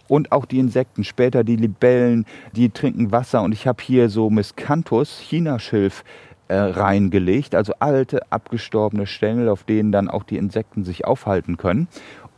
und 0.08 0.32
auch 0.32 0.44
die 0.44 0.58
Insekten, 0.58 1.04
später 1.04 1.44
die 1.44 1.54
Libellen, 1.54 2.26
die 2.56 2.70
trinken 2.70 3.12
Wasser 3.12 3.42
und 3.42 3.52
ich 3.52 3.68
habe 3.68 3.80
hier 3.80 4.08
so 4.08 4.28
Miscanthus, 4.28 5.20
Chinaschilf, 5.20 6.02
äh, 6.48 6.56
reingelegt, 6.56 7.54
also 7.54 7.74
alte, 7.78 8.30
abgestorbene 8.30 9.06
Stängel, 9.06 9.48
auf 9.48 9.64
denen 9.64 9.92
dann 9.92 10.08
auch 10.08 10.22
die 10.22 10.36
Insekten 10.36 10.84
sich 10.84 11.04
aufhalten 11.04 11.56
können 11.56 11.88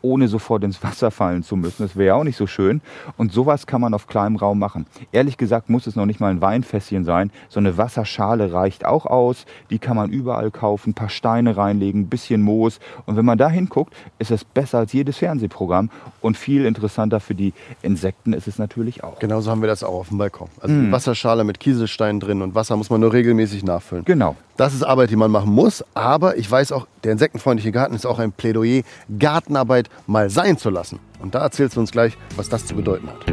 ohne 0.05 0.29
sofort 0.29 0.63
ins 0.63 0.83
Wasser 0.83 1.11
fallen 1.11 1.43
zu 1.43 1.57
müssen. 1.57 1.83
Das 1.83 1.97
wäre 1.97 2.09
ja 2.09 2.15
auch 2.15 2.25
nicht 2.25 2.37
so 2.37 2.47
schön. 2.47 2.83
Und 3.17 3.33
sowas 3.33 3.67
kann 3.67 3.81
man 3.81 3.95
auf 3.95 4.07
kleinem 4.07 4.37
Raum 4.37 4.59
machen. 4.59 4.87
Ehrlich 5.11 5.39
gesagt 5.39 5.71
muss 5.71 5.87
es 5.87 5.97
noch 5.97 6.07
nicht 6.07 6.21
mal 6.21 6.31
ein 6.31 6.41
Weinfässchen 6.41 7.05
sein. 7.05 7.31
So 7.49 7.59
eine 7.59 7.79
Wasserschale 7.79 8.53
reicht 8.53 8.85
auch 8.85 9.07
aus. 9.07 9.47
Die 9.71 9.79
kann 9.79 9.97
man 9.97 10.11
überall 10.11 10.51
kaufen, 10.51 10.91
ein 10.91 10.95
paar 10.95 11.09
Steine 11.09 11.57
reinlegen, 11.57 12.03
ein 12.03 12.09
bisschen 12.09 12.43
Moos. 12.43 12.79
Und 13.07 13.17
wenn 13.17 13.25
man 13.25 13.39
da 13.39 13.49
hinguckt, 13.49 13.95
ist 14.19 14.31
es 14.31 14.45
besser 14.45 14.79
als 14.79 14.93
jedes 14.93 15.17
Fernsehprogramm. 15.17 15.91
Und 16.21 16.37
viel 16.37 16.67
interessanter 16.67 17.21
für 17.21 17.35
die 17.35 17.55
Insekten 17.83 18.35
ist 18.35 18.47
es 18.47 18.59
natürlich 18.59 19.03
auch. 19.03 19.19
Genauso 19.19 19.51
haben 19.51 19.63
wir 19.63 19.69
das 19.69 19.83
auch 19.83 19.95
auf 19.95 20.09
dem 20.09 20.19
Balkon. 20.19 20.49
Also 20.61 20.75
eine 20.75 20.93
Wasserschale 20.93 21.45
mit 21.45 21.61
Kieselsteinen 21.61 22.21
drin 22.21 22.43
und 22.43 22.55
Wasser 22.55 22.77
muss 22.77 22.91
man 22.91 23.01
nur 23.01 23.13
regelmäßig 23.13 23.65
nachfüllen. 23.65 24.05
Genau. 24.05 24.37
Das 24.57 24.73
ist 24.73 24.85
Arbeit, 24.85 25.11
die 25.11 25.17
man 25.17 25.31
machen 25.31 25.53
muss. 25.53 25.85
Aber 25.95 26.37
ich 26.37 26.49
weiß 26.49 26.71
auch, 26.73 26.87
der 27.03 27.13
insektenfreundliche 27.13 27.73
Garten 27.73 27.95
ist 27.95 28.07
auch 28.07 28.19
ein 28.19 28.31
Plädoyer, 28.33 28.83
Gartenarbeit 29.19 29.89
mal 30.07 30.31
sein 30.31 30.59
zu 30.59 30.71
lassen. 30.71 30.99
Und 31.21 31.35
da 31.35 31.41
erzählst 31.41 31.77
du 31.77 31.81
uns 31.81 31.91
gleich, 31.91 32.17
was 32.37 32.49
das 32.49 32.67
zu 32.67 32.75
bedeuten 32.75 33.09
hat. 33.09 33.25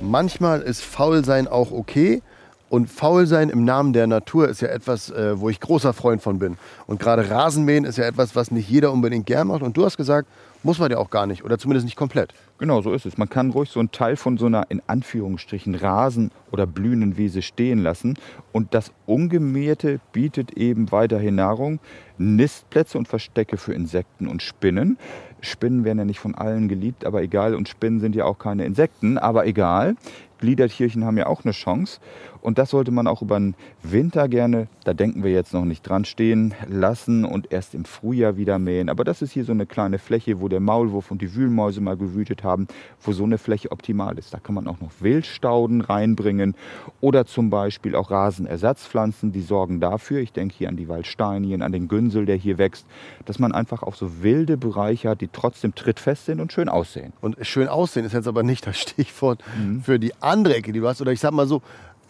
Manchmal 0.00 0.60
ist 0.60 0.82
Faulsein 0.82 1.48
auch 1.48 1.72
okay. 1.72 2.22
Und 2.68 2.90
Faulsein 2.90 3.50
im 3.50 3.64
Namen 3.64 3.92
der 3.92 4.06
Natur 4.06 4.48
ist 4.48 4.60
ja 4.60 4.68
etwas, 4.68 5.10
äh, 5.10 5.38
wo 5.38 5.48
ich 5.48 5.60
großer 5.60 5.92
Freund 5.92 6.22
von 6.22 6.38
bin. 6.38 6.56
Und 6.86 7.00
gerade 7.00 7.30
Rasenmähen 7.30 7.84
ist 7.84 7.98
ja 7.98 8.04
etwas, 8.04 8.34
was 8.34 8.50
nicht 8.50 8.68
jeder 8.68 8.92
unbedingt 8.92 9.26
gern 9.26 9.48
macht. 9.48 9.62
Und 9.62 9.76
du 9.76 9.84
hast 9.84 9.96
gesagt, 9.96 10.28
muss 10.62 10.78
man 10.78 10.90
ja 10.90 10.98
auch 10.98 11.10
gar 11.10 11.26
nicht. 11.26 11.44
Oder 11.44 11.58
zumindest 11.58 11.84
nicht 11.84 11.96
komplett. 11.96 12.32
Genau, 12.58 12.82
so 12.82 12.92
ist 12.92 13.04
es. 13.04 13.18
Man 13.18 13.28
kann 13.28 13.50
ruhig 13.50 13.68
so 13.70 13.80
einen 13.80 13.90
Teil 13.90 14.14
von 14.14 14.38
so 14.38 14.46
einer 14.46 14.70
in 14.70 14.80
Anführungsstrichen 14.86 15.74
Rasen- 15.74 16.30
oder 16.52 16.68
blühenden 16.68 17.16
Wiese 17.16 17.42
stehen 17.42 17.80
lassen. 17.80 18.16
Und 18.52 18.74
das 18.74 18.92
Ungemähte 19.06 20.00
bietet 20.12 20.52
eben 20.52 20.92
weiterhin 20.92 21.34
Nahrung, 21.34 21.80
Nistplätze 22.18 22.98
und 22.98 23.08
Verstecke 23.08 23.56
für 23.56 23.72
Insekten 23.72 24.28
und 24.28 24.42
Spinnen. 24.42 24.98
Spinnen 25.40 25.84
werden 25.84 25.98
ja 25.98 26.04
nicht 26.04 26.20
von 26.20 26.34
allen 26.34 26.68
geliebt, 26.68 27.04
aber 27.04 27.22
egal. 27.22 27.54
Und 27.54 27.68
Spinnen 27.68 28.00
sind 28.00 28.14
ja 28.14 28.24
auch 28.24 28.38
keine 28.38 28.64
Insekten, 28.64 29.18
aber 29.18 29.46
egal. 29.46 29.96
Gliedertierchen 30.38 31.04
haben 31.04 31.16
ja 31.16 31.26
auch 31.26 31.44
eine 31.44 31.52
Chance. 31.52 32.00
Und 32.42 32.58
das 32.58 32.70
sollte 32.70 32.90
man 32.90 33.06
auch 33.06 33.22
über 33.22 33.38
den 33.38 33.54
Winter 33.82 34.28
gerne, 34.28 34.68
da 34.84 34.92
denken 34.92 35.24
wir 35.24 35.32
jetzt 35.32 35.54
noch 35.54 35.64
nicht 35.64 35.80
dran, 35.82 36.04
stehen 36.04 36.52
lassen 36.68 37.24
und 37.24 37.50
erst 37.50 37.74
im 37.74 37.86
Frühjahr 37.86 38.36
wieder 38.36 38.58
mähen. 38.58 38.90
Aber 38.90 39.02
das 39.04 39.22
ist 39.22 39.32
hier 39.32 39.44
so 39.44 39.52
eine 39.52 39.64
kleine 39.64 39.98
Fläche, 39.98 40.40
wo 40.40 40.48
der 40.48 40.60
Maulwurf 40.60 41.10
und 41.10 41.22
die 41.22 41.34
Wühlmäuse 41.34 41.80
mal 41.80 41.96
gewütet 41.96 42.44
haben, 42.44 42.66
wo 43.00 43.12
so 43.12 43.24
eine 43.24 43.38
Fläche 43.38 43.72
optimal 43.72 44.18
ist. 44.18 44.34
Da 44.34 44.38
kann 44.40 44.54
man 44.54 44.66
auch 44.66 44.78
noch 44.80 44.90
Wildstauden 45.00 45.80
reinbringen 45.80 46.54
oder 47.00 47.24
zum 47.24 47.48
Beispiel 47.48 47.94
auch 47.94 48.10
Rasenersatzpflanzen, 48.10 49.32
die 49.32 49.40
sorgen 49.40 49.80
dafür, 49.80 50.20
ich 50.20 50.32
denke 50.32 50.54
hier 50.58 50.68
an 50.68 50.76
die 50.76 50.88
Waldsteinien, 50.88 51.62
an 51.62 51.72
den 51.72 51.88
Günsel, 52.04 52.26
der 52.26 52.36
hier 52.36 52.58
wächst, 52.58 52.84
dass 53.24 53.38
man 53.38 53.52
einfach 53.52 53.82
auch 53.82 53.94
so 53.94 54.22
wilde 54.22 54.56
Bereiche 54.58 55.08
hat, 55.08 55.20
die 55.22 55.28
trotzdem 55.32 55.74
trittfest 55.74 56.26
sind 56.26 56.38
und 56.40 56.52
schön 56.52 56.68
aussehen. 56.68 57.12
Und 57.22 57.36
schön 57.46 57.68
aussehen 57.68 58.04
ist 58.04 58.12
jetzt 58.12 58.28
aber 58.28 58.42
nicht 58.42 58.66
das 58.66 58.76
Stichwort 58.78 59.42
für 59.82 59.98
die 59.98 60.12
andere 60.20 60.56
Ecke, 60.56 60.72
die 60.72 60.80
du 60.80 60.86
hast. 60.88 61.00
Oder 61.00 61.12
ich 61.12 61.20
sag 61.20 61.32
mal 61.32 61.46
so, 61.46 61.62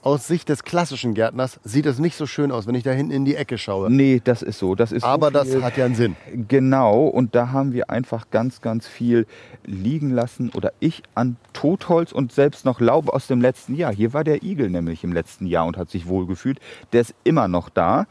aus 0.02 0.26
Sicht 0.26 0.48
des 0.50 0.64
klassischen 0.64 1.14
Gärtners 1.14 1.58
sieht 1.64 1.86
es 1.86 1.98
nicht 1.98 2.16
so 2.16 2.26
schön 2.26 2.50
aus, 2.52 2.66
wenn 2.66 2.74
ich 2.74 2.82
da 2.82 2.90
hinten 2.90 3.12
in 3.12 3.24
die 3.24 3.36
Ecke 3.36 3.56
schaue. 3.56 3.90
Nee, 3.90 4.20
das 4.22 4.42
ist 4.42 4.58
so. 4.58 4.74
Das 4.74 4.92
ist 4.92 5.00
so 5.02 5.08
Aber 5.08 5.30
das 5.30 5.48
viel- 5.48 5.62
hat 5.62 5.76
ja 5.78 5.86
einen 5.86 5.94
Sinn. 5.94 6.16
Genau, 6.48 7.04
und 7.06 7.34
da 7.34 7.52
haben 7.52 7.72
wir 7.72 7.88
einfach 7.88 8.28
ganz, 8.30 8.60
ganz 8.60 8.86
viel 8.86 9.26
liegen 9.64 10.10
lassen 10.10 10.50
oder 10.50 10.72
ich 10.80 11.02
an 11.14 11.36
Totholz 11.54 12.12
und 12.12 12.32
selbst 12.32 12.66
noch 12.66 12.80
Laub 12.80 13.08
aus 13.08 13.28
dem 13.28 13.40
letzten 13.40 13.76
Jahr. 13.76 13.94
Hier 13.94 14.12
war 14.12 14.24
der 14.24 14.42
Igel 14.42 14.68
nämlich 14.68 15.04
im 15.04 15.12
letzten 15.12 15.46
Jahr 15.46 15.64
und 15.66 15.78
hat 15.78 15.88
sich 15.88 16.06
wohlgefühlt. 16.06 16.58
Der 16.92 17.00
ist 17.00 17.14
immer 17.24 17.48
noch 17.48 17.70
da 17.70 18.06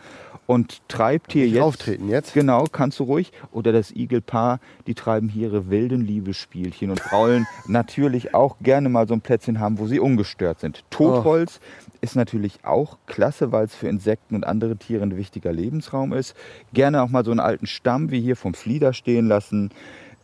und 0.48 0.82
treibt 0.88 1.34
hier 1.34 1.48
jetzt. 1.48 1.62
auftreten 1.62 2.10
jetzt? 2.10 2.34
Genau, 2.34 2.66
kannst 2.66 3.00
du 3.00 3.04
ruhig. 3.04 3.32
Oder 3.52 3.72
das 3.72 3.92
Igelpaar, 3.92 4.60
die 4.88 4.94
treiben 4.94 5.30
hier 5.30 5.44
ihre 5.44 5.70
wilden 5.70 6.02
Liebesspielchen 6.02 6.90
und 6.90 7.12
wollen 7.12 7.46
natürlich 7.68 8.34
auch 8.34 8.58
gerne 8.62 8.90
mal 8.90 9.08
so 9.08 9.14
ein 9.14 9.22
Plätzchen 9.22 9.60
haben, 9.60 9.78
wo 9.78 9.88
sie 9.88 10.00
ungestört 10.00 10.60
sind. 10.60 10.84
Totholz 10.90 11.60
ist 12.02 12.16
natürlich 12.16 12.64
auch 12.64 12.98
klasse, 13.06 13.52
weil 13.52 13.66
es 13.66 13.76
für 13.76 13.88
Insekten 13.88 14.36
und 14.36 14.46
andere 14.46 14.78
Tiere 14.78 15.04
ein 15.04 15.18
wichtiger 15.18 15.54
Lebensraum 15.54 16.14
ist. 16.14 16.36
Gerne 16.74 17.02
auch 17.02 17.10
mal 17.10 17.26
so 17.26 17.32
einen 17.32 17.40
alten 17.40 17.68
Stamm 17.68 18.12
wie 18.12 18.22
hier 18.22 18.36
vom 18.36 18.54
Flieder 18.54 18.94
stehen 18.94 19.28
lassen. 19.28 19.70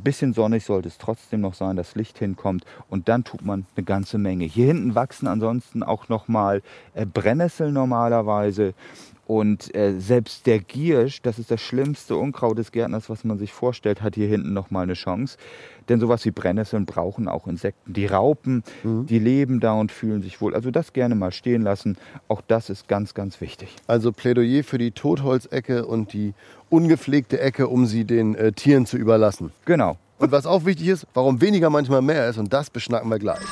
Bisschen 0.01 0.31
sonnig 0.31 0.63
sollte 0.63 0.87
es 0.87 0.97
trotzdem 0.97 1.41
noch 1.41 1.53
sein, 1.53 1.75
dass 1.75 1.95
Licht 1.95 2.17
hinkommt 2.19 2.63
und 2.89 3.09
dann 3.09 3.25
tut 3.25 3.43
man 3.43 3.65
eine 3.75 3.83
ganze 3.83 4.17
Menge. 4.17 4.45
Hier 4.45 4.67
hinten 4.67 4.95
wachsen 4.95 5.27
ansonsten 5.27 5.83
auch 5.83 6.07
noch 6.07 6.29
mal 6.29 6.61
äh, 6.93 7.05
Brennnesseln 7.05 7.73
normalerweise 7.73 8.73
und 9.29 9.75
äh, 9.75 9.99
selbst 9.99 10.47
der 10.47 10.57
Giersch, 10.57 11.21
das 11.21 11.37
ist 11.37 11.51
das 11.51 11.61
schlimmste 11.61 12.15
Unkraut 12.15 12.57
des 12.57 12.71
Gärtners, 12.71 13.11
was 13.11 13.23
man 13.23 13.37
sich 13.37 13.53
vorstellt, 13.53 14.01
hat 14.01 14.15
hier 14.15 14.27
hinten 14.27 14.53
noch 14.53 14.71
mal 14.71 14.81
eine 14.81 14.95
Chance. 14.95 15.37
Denn 15.87 15.99
sowas 15.99 16.25
wie 16.25 16.31
Brennnesseln 16.31 16.87
brauchen 16.87 17.27
auch 17.27 17.45
Insekten. 17.45 17.93
Die 17.93 18.07
Raupen, 18.07 18.63
die 18.83 19.19
leben 19.19 19.59
da 19.59 19.73
und 19.73 19.91
fühlen 19.91 20.23
sich 20.23 20.41
wohl. 20.41 20.55
Also 20.55 20.71
das 20.71 20.93
gerne 20.93 21.13
mal 21.13 21.31
stehen 21.31 21.61
lassen. 21.61 21.95
Auch 22.27 22.41
das 22.41 22.71
ist 22.71 22.87
ganz, 22.87 23.13
ganz 23.13 23.39
wichtig. 23.39 23.75
Also 23.85 24.11
Plädoyer 24.11 24.63
für 24.63 24.79
die 24.79 24.89
Totholzecke 24.89 25.85
und 25.85 26.11
die 26.11 26.33
ungepflegte 26.71 27.39
Ecke, 27.39 27.67
um 27.67 27.85
sie 27.85 28.05
den 28.05 28.33
äh, 28.33 28.51
Tieren 28.51 28.87
zu 28.87 28.97
überlassen. 28.97 29.51
Genau. 29.65 29.97
Und 30.17 30.31
was 30.31 30.47
auch 30.47 30.65
wichtig 30.65 30.87
ist, 30.87 31.05
warum 31.13 31.39
weniger 31.39 31.69
manchmal 31.69 32.01
mehr 32.01 32.27
ist, 32.29 32.39
und 32.39 32.51
das 32.51 32.71
beschnacken 32.71 33.11
wir 33.11 33.19
gleich. 33.19 33.45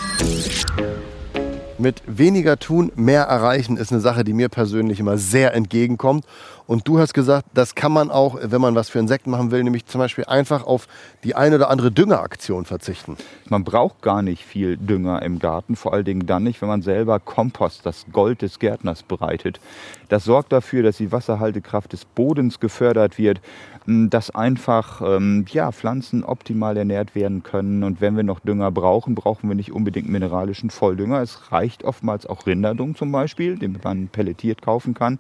Mit 1.79 2.01
weniger 2.07 2.57
tun, 2.57 2.91
mehr 2.95 3.23
erreichen 3.23 3.77
ist 3.77 3.91
eine 3.91 4.01
Sache, 4.01 4.23
die 4.23 4.33
mir 4.33 4.49
persönlich 4.49 4.99
immer 4.99 5.17
sehr 5.17 5.53
entgegenkommt. 5.53 6.25
Und 6.67 6.85
du 6.85 6.99
hast 6.99 7.13
gesagt, 7.13 7.47
das 7.53 7.75
kann 7.75 7.93
man 7.93 8.11
auch, 8.11 8.37
wenn 8.41 8.59
man 8.59 8.75
was 8.75 8.89
für 8.89 8.99
Insekten 8.99 9.31
machen 9.31 9.51
will, 9.51 9.63
nämlich 9.63 9.85
zum 9.85 9.99
Beispiel 9.99 10.25
einfach 10.25 10.65
auf 10.65 10.87
die 11.23 11.33
eine 11.33 11.55
oder 11.55 11.69
andere 11.69 11.91
Düngeraktion 11.91 12.65
verzichten. 12.65 13.15
Man 13.47 13.63
braucht 13.63 14.01
gar 14.01 14.21
nicht 14.21 14.43
viel 14.43 14.75
Dünger 14.75 15.21
im 15.21 15.39
Garten, 15.39 15.77
vor 15.77 15.93
allen 15.93 16.03
Dingen 16.03 16.27
dann 16.27 16.43
nicht, 16.43 16.61
wenn 16.61 16.67
man 16.67 16.81
selber 16.81 17.21
Kompost, 17.21 17.85
das 17.85 18.05
Gold 18.11 18.41
des 18.41 18.59
Gärtners, 18.59 19.03
bereitet. 19.03 19.61
Das 20.09 20.25
sorgt 20.25 20.51
dafür, 20.51 20.83
dass 20.83 20.97
die 20.97 21.11
Wasserhaltekraft 21.11 21.93
des 21.93 22.03
Bodens 22.03 22.59
gefördert 22.59 23.17
wird, 23.17 23.39
dass 23.85 24.31
einfach 24.31 25.01
ähm, 25.01 25.45
ja, 25.49 25.71
Pflanzen 25.71 26.25
optimal 26.25 26.75
ernährt 26.75 27.15
werden 27.15 27.43
können. 27.43 27.85
Und 27.85 28.01
wenn 28.01 28.17
wir 28.17 28.23
noch 28.23 28.41
Dünger 28.41 28.69
brauchen, 28.69 29.15
brauchen 29.15 29.47
wir 29.47 29.55
nicht 29.55 29.71
unbedingt 29.71 30.09
mineralischen 30.09 30.69
Volldünger. 30.69 31.21
Es 31.21 31.53
reicht 31.53 31.85
oftmals 31.85 32.25
auch 32.25 32.45
Rinderdung 32.45 32.95
zum 32.95 33.13
Beispiel, 33.13 33.57
den 33.57 33.79
man 33.81 34.09
pelletiert 34.09 34.61
kaufen 34.61 34.93
kann. 34.93 35.19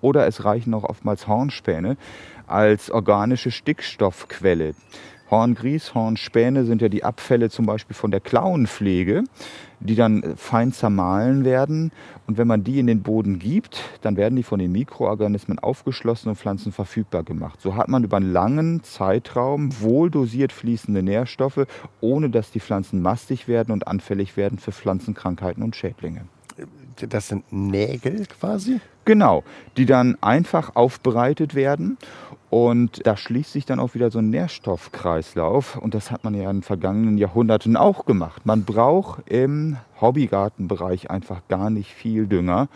Oder 0.00 0.26
es 0.26 0.46
reichen 0.46 0.72
auch 0.78 0.84
oftmals 0.84 1.26
Hornspäne 1.28 1.96
als 2.46 2.90
organische 2.90 3.50
Stickstoffquelle. 3.50 4.74
Horngries, 5.30 5.94
Hornspäne 5.94 6.64
sind 6.64 6.80
ja 6.80 6.88
die 6.88 7.04
Abfälle 7.04 7.50
zum 7.50 7.66
Beispiel 7.66 7.94
von 7.94 8.10
der 8.10 8.20
Klauenpflege, 8.20 9.24
die 9.80 9.94
dann 9.94 10.22
äh, 10.22 10.36
fein 10.36 10.72
zermahlen 10.72 11.44
werden. 11.44 11.92
Und 12.26 12.38
wenn 12.38 12.48
man 12.48 12.64
die 12.64 12.78
in 12.78 12.86
den 12.86 13.02
Boden 13.02 13.38
gibt, 13.38 13.82
dann 14.00 14.16
werden 14.16 14.36
die 14.36 14.42
von 14.42 14.58
den 14.58 14.72
Mikroorganismen 14.72 15.58
aufgeschlossen 15.58 16.30
und 16.30 16.36
Pflanzen 16.36 16.72
verfügbar 16.72 17.24
gemacht. 17.24 17.60
So 17.60 17.76
hat 17.76 17.88
man 17.88 18.04
über 18.04 18.16
einen 18.16 18.32
langen 18.32 18.82
Zeitraum 18.82 19.80
wohl 19.80 20.10
dosiert 20.10 20.52
fließende 20.52 21.02
Nährstoffe, 21.02 21.66
ohne 22.00 22.30
dass 22.30 22.50
die 22.50 22.60
Pflanzen 22.60 23.02
mastig 23.02 23.48
werden 23.48 23.72
und 23.72 23.86
anfällig 23.86 24.36
werden 24.36 24.58
für 24.58 24.72
Pflanzenkrankheiten 24.72 25.62
und 25.62 25.76
Schädlinge. 25.76 26.22
Das 27.08 27.28
sind 27.28 27.52
Nägel 27.52 28.26
quasi? 28.26 28.80
Genau, 29.04 29.42
die 29.76 29.86
dann 29.86 30.18
einfach 30.20 30.76
aufbereitet 30.76 31.54
werden. 31.54 31.96
Und 32.50 33.06
da 33.06 33.16
schließt 33.16 33.52
sich 33.52 33.66
dann 33.66 33.78
auch 33.78 33.94
wieder 33.94 34.10
so 34.10 34.18
ein 34.18 34.30
Nährstoffkreislauf. 34.30 35.76
Und 35.76 35.94
das 35.94 36.10
hat 36.10 36.24
man 36.24 36.34
ja 36.34 36.50
in 36.50 36.58
den 36.58 36.62
vergangenen 36.62 37.18
Jahrhunderten 37.18 37.76
auch 37.76 38.06
gemacht. 38.06 38.46
Man 38.46 38.64
braucht 38.64 39.28
im 39.28 39.76
Hobbygartenbereich 40.00 41.10
einfach 41.10 41.42
gar 41.48 41.70
nicht 41.70 41.92
viel 41.92 42.26
Dünger. 42.26 42.68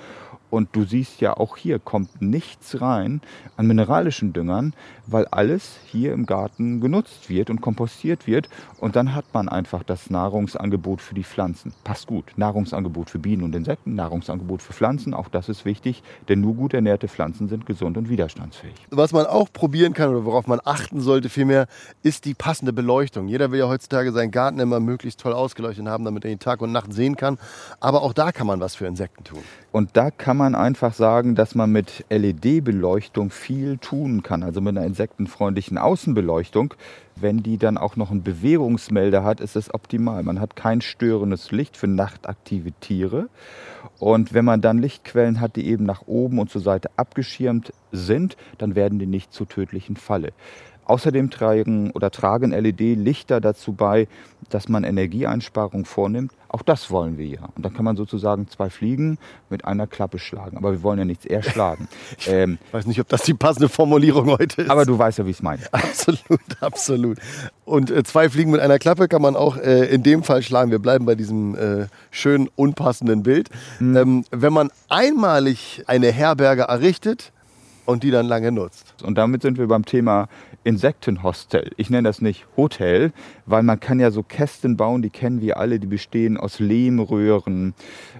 Und 0.52 0.68
du 0.72 0.84
siehst 0.84 1.22
ja, 1.22 1.34
auch 1.34 1.56
hier 1.56 1.78
kommt 1.78 2.20
nichts 2.20 2.82
rein 2.82 3.22
an 3.56 3.66
mineralischen 3.66 4.34
Düngern, 4.34 4.74
weil 5.06 5.24
alles 5.28 5.78
hier 5.86 6.12
im 6.12 6.26
Garten 6.26 6.82
genutzt 6.82 7.30
wird 7.30 7.48
und 7.48 7.62
kompostiert 7.62 8.26
wird. 8.26 8.50
Und 8.78 8.94
dann 8.94 9.14
hat 9.14 9.24
man 9.32 9.48
einfach 9.48 9.82
das 9.82 10.10
Nahrungsangebot 10.10 11.00
für 11.00 11.14
die 11.14 11.24
Pflanzen. 11.24 11.72
Passt 11.84 12.06
gut. 12.06 12.34
Nahrungsangebot 12.36 13.08
für 13.08 13.18
Bienen 13.18 13.44
und 13.44 13.54
Insekten, 13.54 13.94
Nahrungsangebot 13.94 14.60
für 14.60 14.74
Pflanzen, 14.74 15.14
auch 15.14 15.30
das 15.30 15.48
ist 15.48 15.64
wichtig, 15.64 16.02
denn 16.28 16.42
nur 16.42 16.52
gut 16.52 16.74
ernährte 16.74 17.08
Pflanzen 17.08 17.48
sind 17.48 17.64
gesund 17.64 17.96
und 17.96 18.10
widerstandsfähig. 18.10 18.74
Was 18.90 19.14
man 19.14 19.24
auch 19.24 19.50
probieren 19.50 19.94
kann 19.94 20.10
oder 20.10 20.26
worauf 20.26 20.46
man 20.46 20.60
achten 20.66 21.00
sollte 21.00 21.30
vielmehr, 21.30 21.66
ist 22.02 22.26
die 22.26 22.34
passende 22.34 22.74
Beleuchtung. 22.74 23.26
Jeder 23.26 23.52
will 23.52 23.60
ja 23.60 23.68
heutzutage 23.68 24.12
seinen 24.12 24.30
Garten 24.30 24.60
immer 24.60 24.80
möglichst 24.80 25.18
toll 25.20 25.32
ausgeleuchtet 25.32 25.86
haben, 25.86 26.04
damit 26.04 26.26
er 26.26 26.30
ihn 26.30 26.40
Tag 26.40 26.60
und 26.60 26.72
Nacht 26.72 26.92
sehen 26.92 27.16
kann. 27.16 27.38
Aber 27.80 28.02
auch 28.02 28.12
da 28.12 28.32
kann 28.32 28.46
man 28.46 28.60
was 28.60 28.74
für 28.74 28.84
Insekten 28.86 29.24
tun. 29.24 29.42
Und 29.72 29.96
da 29.96 30.10
kann 30.10 30.36
man 30.36 30.41
einfach 30.42 30.94
sagen, 30.94 31.34
dass 31.34 31.54
man 31.54 31.70
mit 31.70 32.04
LED-Beleuchtung 32.10 33.30
viel 33.30 33.78
tun 33.78 34.22
kann, 34.22 34.42
also 34.42 34.60
mit 34.60 34.76
einer 34.76 34.86
insektenfreundlichen 34.86 35.78
Außenbeleuchtung. 35.78 36.74
Wenn 37.16 37.42
die 37.42 37.58
dann 37.58 37.78
auch 37.78 37.96
noch 37.96 38.10
einen 38.10 38.22
Bewegungsmelder 38.22 39.24
hat, 39.24 39.40
ist 39.40 39.56
es 39.56 39.72
optimal. 39.72 40.22
Man 40.22 40.40
hat 40.40 40.56
kein 40.56 40.80
störendes 40.80 41.52
Licht 41.52 41.76
für 41.76 41.86
nachtaktive 41.86 42.72
Tiere. 42.80 43.28
Und 43.98 44.34
wenn 44.34 44.44
man 44.44 44.60
dann 44.60 44.78
Lichtquellen 44.78 45.40
hat, 45.40 45.56
die 45.56 45.66
eben 45.66 45.84
nach 45.84 46.02
oben 46.06 46.38
und 46.38 46.50
zur 46.50 46.60
Seite 46.60 46.90
abgeschirmt 46.96 47.72
sind, 47.92 48.36
dann 48.58 48.74
werden 48.74 48.98
die 48.98 49.06
nicht 49.06 49.32
zur 49.32 49.48
tödlichen 49.48 49.96
Falle. 49.96 50.32
Außerdem 50.84 51.30
tragen 51.30 51.90
oder 51.92 52.10
tragen 52.10 52.50
LED-Lichter 52.50 53.40
dazu 53.40 53.72
bei, 53.72 54.08
dass 54.50 54.68
man 54.68 54.84
Energieeinsparung 54.84 55.84
vornimmt. 55.84 56.32
Auch 56.48 56.62
das 56.62 56.90
wollen 56.90 57.16
wir 57.16 57.26
ja. 57.26 57.48
Und 57.56 57.64
dann 57.64 57.72
kann 57.72 57.84
man 57.84 57.96
sozusagen 57.96 58.48
zwei 58.48 58.68
Fliegen 58.68 59.18
mit 59.48 59.64
einer 59.64 59.86
Klappe 59.86 60.18
schlagen. 60.18 60.56
Aber 60.56 60.72
wir 60.72 60.82
wollen 60.82 60.98
ja 60.98 61.04
nichts 61.04 61.24
erschlagen. 61.24 61.88
ähm, 62.26 62.58
ich 62.66 62.74
weiß 62.74 62.86
nicht, 62.86 63.00
ob 63.00 63.08
das 63.08 63.22
die 63.22 63.34
passende 63.34 63.68
Formulierung 63.68 64.28
heute 64.28 64.62
ist. 64.62 64.70
Aber 64.70 64.84
du 64.84 64.98
weißt 64.98 65.18
ja, 65.18 65.26
wie 65.26 65.30
ich 65.30 65.36
es 65.36 65.42
meine. 65.42 65.62
Absolut, 65.72 66.40
absolut. 66.60 67.18
Und 67.64 67.90
äh, 67.90 68.02
zwei 68.02 68.28
Fliegen 68.28 68.50
mit 68.50 68.60
einer 68.60 68.78
Klappe 68.78 69.08
kann 69.08 69.22
man 69.22 69.36
auch 69.36 69.56
äh, 69.56 69.86
in 69.86 70.02
dem 70.02 70.22
Fall 70.22 70.42
schlagen. 70.42 70.70
Wir 70.70 70.78
bleiben 70.78 71.06
bei 71.06 71.14
diesem 71.14 71.54
äh, 71.54 71.86
schön 72.10 72.50
unpassenden 72.56 73.22
Bild. 73.22 73.48
Mhm. 73.78 73.96
Ähm, 73.96 74.24
wenn 74.30 74.52
man 74.52 74.70
einmalig 74.88 75.84
eine 75.86 76.10
Herberge 76.10 76.62
errichtet, 76.62 77.32
und 77.84 78.02
die 78.02 78.10
dann 78.10 78.26
lange 78.26 78.52
nutzt. 78.52 78.94
Und 79.02 79.18
damit 79.18 79.42
sind 79.42 79.58
wir 79.58 79.66
beim 79.66 79.84
Thema 79.84 80.28
Insektenhostel. 80.64 81.70
Ich 81.76 81.90
nenne 81.90 82.08
das 82.08 82.20
nicht 82.20 82.46
Hotel, 82.56 83.12
weil 83.46 83.62
man 83.62 83.80
kann 83.80 83.98
ja 84.00 84.10
so 84.10 84.22
Kästen 84.22 84.76
bauen, 84.76 85.02
die 85.02 85.10
kennen 85.10 85.40
wir 85.40 85.56
alle, 85.56 85.80
die 85.80 85.86
bestehen 85.86 86.36
aus 86.36 86.60
Lehmröhren 86.60 87.74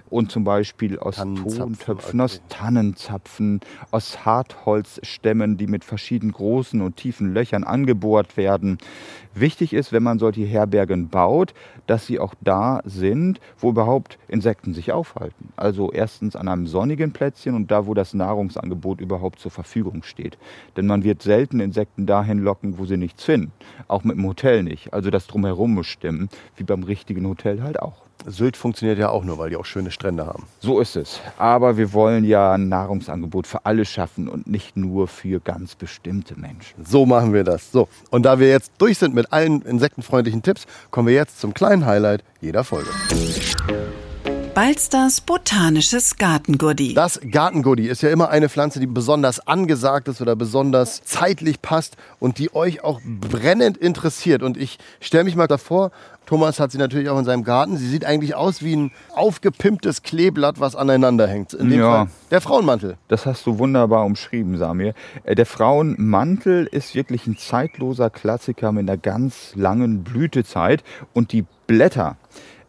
und 0.09 0.31
zum 0.31 0.43
Beispiel 0.43 0.99
aus 0.99 1.15
Tontöpfen, 1.15 2.19
okay. 2.19 2.21
aus 2.21 2.41
Tannenzapfen, 2.49 3.61
aus 3.91 4.25
Hartholzstämmen, 4.25 5.57
die 5.57 5.67
mit 5.67 5.83
verschiedenen 5.83 6.33
großen 6.33 6.81
und 6.81 6.97
tiefen 6.97 7.33
Löchern 7.33 7.63
angebohrt 7.63 8.37
werden. 8.37 8.77
Wichtig 9.33 9.73
ist, 9.73 9.91
wenn 9.91 10.03
man 10.03 10.19
solche 10.19 10.43
Herbergen 10.43 11.09
baut, 11.09 11.53
dass 11.87 12.05
sie 12.05 12.19
auch 12.19 12.35
da 12.41 12.81
sind, 12.85 13.39
wo 13.57 13.69
überhaupt 13.69 14.19
Insekten 14.27 14.73
sich 14.73 14.91
aufhalten. 14.91 15.49
Also 15.55 15.91
erstens 15.91 16.35
an 16.35 16.47
einem 16.47 16.67
sonnigen 16.67 17.13
Plätzchen 17.13 17.55
und 17.55 17.71
da, 17.71 17.87
wo 17.87 17.93
das 17.93 18.13
Nahrungsangebot 18.13 19.01
überhaupt 19.01 19.39
zur 19.39 19.51
Verfügung 19.51 20.03
steht. 20.03 20.37
Denn 20.77 20.85
man 20.85 21.03
wird 21.03 21.21
selten 21.21 21.59
Insekten 21.59 22.05
dahin 22.05 22.32
locken, 22.39 22.77
wo 22.77 22.85
sie 22.85 22.97
nichts 22.97 23.23
finden. 23.23 23.51
Auch 23.87 24.03
mit 24.03 24.17
dem 24.17 24.25
Hotel 24.25 24.63
nicht. 24.63 24.93
Also 24.93 25.09
das 25.09 25.27
Drumherum 25.27 25.73
muss 25.73 25.87
stimmen, 25.87 26.29
wie 26.55 26.63
beim 26.63 26.83
richtigen 26.83 27.27
Hotel 27.27 27.61
halt 27.61 27.79
auch. 27.79 28.03
Sylt 28.25 28.55
funktioniert 28.55 28.99
ja 28.99 29.09
auch 29.09 29.23
nur, 29.23 29.37
weil 29.37 29.49
die 29.49 29.57
auch 29.57 29.65
schöne 29.65 29.91
Strände 29.91 30.25
haben. 30.25 30.43
So 30.61 30.79
ist 30.79 30.95
es. 30.95 31.19
Aber 31.37 31.77
wir 31.77 31.91
wollen 31.93 32.23
ja 32.23 32.53
ein 32.53 32.69
Nahrungsangebot 32.69 33.47
für 33.47 33.65
alle 33.65 33.85
schaffen 33.85 34.29
und 34.29 34.47
nicht 34.47 34.77
nur 34.77 35.07
für 35.07 35.39
ganz 35.41 35.75
bestimmte 35.75 36.39
Menschen. 36.39 36.85
So 36.85 37.05
machen 37.05 37.33
wir 37.33 37.43
das. 37.43 37.71
So, 37.71 37.89
und 38.11 38.23
da 38.23 38.39
wir 38.39 38.47
jetzt 38.47 38.71
durch 38.77 38.97
sind 38.97 39.13
mit 39.13 39.33
allen 39.33 39.61
insektenfreundlichen 39.63 40.41
Tipps, 40.41 40.65
kommen 40.89 41.07
wir 41.07 41.15
jetzt 41.15 41.39
zum 41.39 41.53
kleinen 41.53 41.85
Highlight 41.85 42.23
jeder 42.39 42.63
Folge. 42.63 42.89
Balsters 44.53 45.21
botanisches 45.21 46.17
Gartengurdi. 46.17 46.93
Das 46.93 47.19
Gartengurdi 47.31 47.87
ist 47.87 48.03
ja 48.03 48.09
immer 48.09 48.29
eine 48.29 48.49
Pflanze, 48.49 48.79
die 48.79 48.85
besonders 48.85 49.47
angesagt 49.47 50.07
ist 50.07 50.21
oder 50.21 50.35
besonders 50.35 51.01
zeitlich 51.03 51.63
passt 51.63 51.97
und 52.19 52.37
die 52.37 52.53
euch 52.53 52.83
auch 52.83 53.01
brennend 53.03 53.77
interessiert. 53.77 54.43
Und 54.43 54.57
ich 54.57 54.77
stelle 54.99 55.23
mich 55.23 55.35
mal 55.35 55.47
davor, 55.47 55.89
Thomas 56.27 56.59
hat 56.59 56.71
sie 56.71 56.77
natürlich 56.77 57.09
auch 57.09 57.17
in 57.17 57.25
seinem 57.25 57.43
Garten. 57.43 57.77
Sie 57.77 57.87
sieht 57.87 58.05
eigentlich 58.05 58.35
aus 58.35 58.61
wie 58.61 58.75
ein 58.75 58.91
aufgepimptes 59.15 60.03
Kleeblatt, 60.03 60.59
was 60.59 60.75
aneinander 60.75 61.25
hängt. 61.27 61.55
In 61.55 61.71
dem 61.71 61.79
ja. 61.79 61.91
Fall 61.91 62.07
der 62.29 62.41
Frauenmantel. 62.41 62.97
Das 63.07 63.25
hast 63.25 63.47
du 63.47 63.57
wunderbar 63.57 64.05
umschrieben, 64.05 64.59
Samir. 64.59 64.93
Äh, 65.23 65.33
der 65.33 65.47
Frauenmantel 65.47 66.67
ist 66.67 66.93
wirklich 66.93 67.25
ein 67.25 67.37
zeitloser 67.37 68.11
Klassiker 68.11 68.71
mit 68.71 68.87
einer 68.87 68.97
ganz 68.97 69.53
langen 69.55 70.03
Blütezeit. 70.03 70.83
Und 71.13 71.31
die 71.31 71.43
Blätter, 71.65 72.17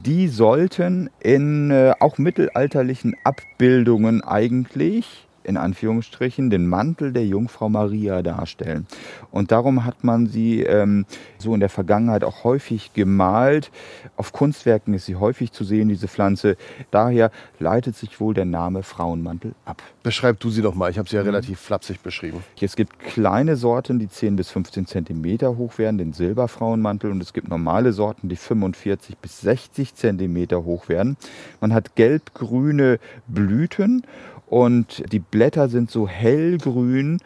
die 0.05 0.29
sollten 0.29 1.09
in 1.21 1.71
äh, 1.71 1.95
auch 1.99 2.19
mittelalterlichen 2.19 3.17
Abbildungen 3.25 4.23
eigentlich 4.23 5.24
in 5.45 5.57
Anführungsstrichen 5.57 6.51
den 6.51 6.67
Mantel 6.67 7.13
der 7.13 7.27
Jungfrau 7.27 7.69
Maria 7.69 8.23
darstellen. 8.23 8.87
Und 9.31 9.53
darum 9.53 9.85
hat 9.85 10.03
man 10.03 10.27
sie 10.27 10.63
ähm, 10.63 11.07
so 11.39 11.55
in 11.55 11.61
der 11.61 11.69
Vergangenheit 11.69 12.25
auch 12.25 12.45
häufig 12.45 12.93
gemalt. 12.95 13.71
Auf 14.17 14.33
Kunstwerken 14.33 14.95
ist 14.95 15.07
sie 15.07 15.17
häufig 15.17 15.53
zu 15.53 15.65
sehen, 15.65 15.89
diese 15.89 16.09
Pflanze. 16.09 16.57
Daher 16.91 17.31
leitet 17.59 17.97
sich 17.97 18.21
wohl 18.21 18.35
der 18.35 18.45
Name 18.45 18.83
Frauenmantel 18.83 19.55
ab. 19.65 19.83
Beschreib 20.03 20.41
du 20.41 20.51
sie 20.51 20.63
doch 20.63 20.75
mal, 20.75 20.91
ich 20.91 20.99
habe 20.99 21.09
sie 21.09 21.17
ja 21.17 21.23
mhm. 21.23 21.29
relativ 21.29 21.61
flapsig 21.61 22.01
beschrieben. 22.01 22.43
Es 22.61 22.77
gibt 22.77 22.99
kleine 22.99 23.57
Sorten, 23.57 23.99
die 23.99 24.09
10 24.09 24.37
bis 24.37 24.51
15 24.51 24.87
Zentimeter 24.87 25.57
hoch 25.57 25.79
werden, 25.79 25.99
den 25.99 26.13
Silberfrauenmantel. 26.13 27.11
Und 27.11 27.21
es 27.23 27.33
gibt 27.33 27.49
normale 27.49 27.93
Sorten, 27.93 28.29
die 28.29 28.37
45 28.37 29.19
bis 29.19 29.41
60 29.43 29.95
Zentimeter 29.95 30.65
hoch 30.65 30.89
werden. 30.89 31.17
Man 31.61 31.75
hat 31.75 31.95
gelb-grüne 31.95 32.99
Blüten 33.27 34.03
und 34.47 35.03
die 35.13 35.21
Blätter 35.21 35.69
sind 35.69 35.91
so 35.91 36.09
hellgrün 36.09 37.19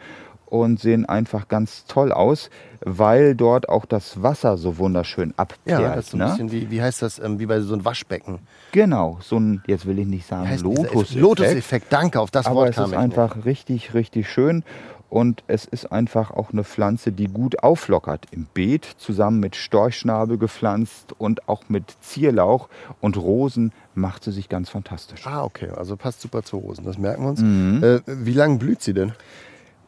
und 0.45 0.79
sehen 0.79 1.05
einfach 1.05 1.47
ganz 1.47 1.85
toll 1.85 2.11
aus, 2.11 2.49
weil 2.81 3.35
dort 3.35 3.69
auch 3.69 3.85
das 3.85 4.23
Wasser 4.23 4.57
so 4.57 4.77
wunderschön 4.77 5.33
abperlt. 5.37 5.81
Ja, 5.81 5.95
das 5.95 6.05
ist 6.05 6.11
so 6.11 6.17
ein 6.17 6.19
ne? 6.19 6.25
bisschen 6.25 6.51
wie, 6.51 6.71
wie 6.71 6.81
heißt 6.81 7.01
das, 7.01 7.19
ähm, 7.19 7.39
wie 7.39 7.45
bei 7.45 7.59
so 7.61 7.73
einem 7.73 7.85
Waschbecken. 7.85 8.39
Genau, 8.71 9.19
so 9.21 9.37
ein, 9.37 9.63
jetzt 9.67 9.85
will 9.85 9.99
ich 9.99 10.07
nicht 10.07 10.25
sagen 10.25 10.49
Lotus-Effekt. 10.61 11.21
Lotus-Effekt, 11.21 11.85
danke, 11.91 12.19
auf 12.19 12.31
das 12.31 12.47
aber 12.47 12.55
Wort 12.55 12.73
kam 12.73 12.85
es 12.85 12.91
ist 12.91 12.97
einfach 12.97 13.35
nicht. 13.35 13.45
richtig, 13.45 13.93
richtig 13.93 14.29
schön 14.29 14.63
und 15.09 15.43
es 15.47 15.65
ist 15.65 15.91
einfach 15.91 16.31
auch 16.31 16.51
eine 16.51 16.63
Pflanze, 16.63 17.11
die 17.11 17.27
gut 17.27 17.63
auflockert. 17.63 18.27
Im 18.31 18.47
Beet 18.53 18.85
zusammen 18.85 19.39
mit 19.39 19.55
Storchschnabel 19.55 20.37
gepflanzt 20.37 21.13
und 21.17 21.47
auch 21.49 21.63
mit 21.67 21.95
Zierlauch 22.01 22.69
und 23.01 23.17
Rosen 23.17 23.71
macht 23.95 24.23
sie 24.23 24.31
sich 24.31 24.49
ganz 24.49 24.69
fantastisch. 24.69 25.25
Ah, 25.25 25.43
okay, 25.43 25.69
also 25.75 25.95
passt 25.95 26.21
super 26.21 26.43
zu 26.43 26.57
Rosen, 26.57 26.85
das 26.85 26.97
merken 26.97 27.23
wir 27.23 27.29
uns. 27.29 27.41
Mhm. 27.41 27.83
Äh, 27.83 28.01
wie 28.05 28.33
lange 28.33 28.57
blüht 28.57 28.81
sie 28.81 28.93
denn? 28.93 29.13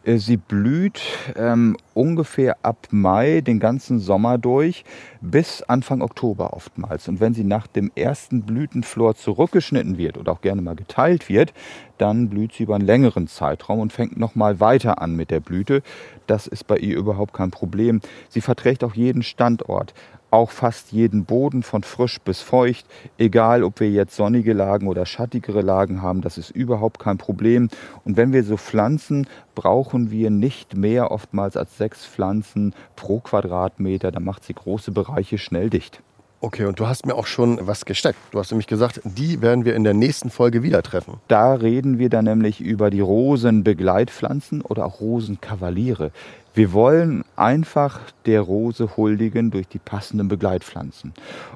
Äh, 0.04 0.18
sie 0.18 0.38
blüht 0.38 1.02
ähm, 1.36 1.78
ungefähr 1.94 2.58
ab 2.64 2.88
Mai 2.92 3.42
den 3.42 3.60
ganzen 3.60 4.00
Sommer 4.00 4.38
durch 4.38 4.84
bis 5.22 5.62
Anfang 5.64 6.02
Oktober 6.02 6.54
oftmals. 6.54 7.08
Und 7.08 7.20
wenn 7.20 7.34
sie 7.34 7.44
nach 7.44 7.68
dem 7.68 7.92
ersten 7.96 8.42
Blütenflor 8.44 9.16
zurückgeschnitten 9.16 9.98
wird 9.98 10.18
oder 10.18 10.32
auch 10.32 10.42
gerne 10.42 10.62
mal 10.62 10.76
geteilt 10.76 11.30
wird, 11.30 11.54
dann 11.98 12.30
blüht 12.30 12.54
sie 12.54 12.64
über 12.64 12.76
einen 12.76 12.86
längeren 12.86 13.28
Zeitraum 13.28 13.80
und 13.80 13.94
fängt 13.94 14.18
nochmal 14.18 14.60
weiter 14.60 15.02
an 15.02 15.16
mit 15.16 15.30
der 15.30 15.40
Blüte. 15.40 15.84
Das 16.26 16.48
ist 16.48 16.66
bei 16.66 16.78
ihr 16.78 16.98
überhaupt 16.98 17.34
kein 17.34 17.52
Problem. 17.52 18.02
Sie 18.30 18.42
verträgt 18.42 18.84
auch 18.84 18.96
jeden 18.96 19.22
Standort 19.22 19.94
auch 20.32 20.50
fast 20.52 20.92
jeden 20.92 21.26
Boden 21.26 21.62
von 21.62 21.84
frisch 21.84 22.20
bis 22.20 22.42
feucht, 22.42 22.86
egal 23.18 23.64
ob 23.64 23.80
wir 23.80 23.90
jetzt 23.90 24.16
sonnige 24.16 24.54
Lagen 24.54 24.88
oder 24.88 25.06
schattigere 25.06 25.62
Lagen 25.62 26.02
haben, 26.02 26.22
das 26.22 26.38
ist 26.38 26.50
überhaupt 26.50 27.00
kein 27.00 27.18
Problem. 27.18 27.70
Und 28.06 28.18
wenn 28.18 28.34
wir 28.34 28.44
so 28.44 28.58
pflanzen, 28.58 29.28
brauchen 29.54 30.10
wir 30.10 30.30
nicht 30.30 30.76
mehr 30.76 31.12
oftmals 31.12 31.58
als 31.58 31.78
sechs 31.78 32.06
Pflanzen 32.06 32.74
pro 32.96 33.20
Quadratmeter, 33.20 34.12
dann 34.12 34.24
macht 34.24 34.44
sie 34.46 34.54
große 34.54 34.92
Bereiche 34.92 35.38
schnell 35.38 35.70
dicht. 35.70 36.02
Okay, 36.44 36.66
und 36.66 36.80
du 36.80 36.88
hast 36.88 37.06
mir 37.06 37.14
auch 37.14 37.28
schon 37.28 37.60
was 37.68 37.86
gesteckt. 37.86 38.18
Du 38.32 38.40
hast 38.40 38.50
nämlich 38.50 38.66
gesagt, 38.66 39.00
die 39.04 39.44
werden 39.44 39.64
wir 39.64 39.76
in 39.76 39.84
der 39.84 39.94
nächsten 39.94 40.32
Folge 40.32 40.64
wieder 40.64 40.82
treffen. 40.82 41.20
Da 41.28 41.54
reden 41.54 42.00
wir 42.00 42.10
dann 42.10 42.26
nämlich 42.26 42.62
über 42.62 42.90
die 42.90 43.00
Rosenbegleitpflanzen 43.00 44.64
oder 44.64 44.88
auch 44.88 45.02
Rosenkavaliere. 45.02 46.12
Wir 46.54 46.74
wollen 46.74 47.24
einfach 47.38 48.02
der 48.26 48.42
Rose 48.42 48.98
huldigen 48.98 49.52
durch 49.52 49.70
die 49.70 49.80
passenden 49.80 50.28
Begleitpflanzen. 50.28 51.14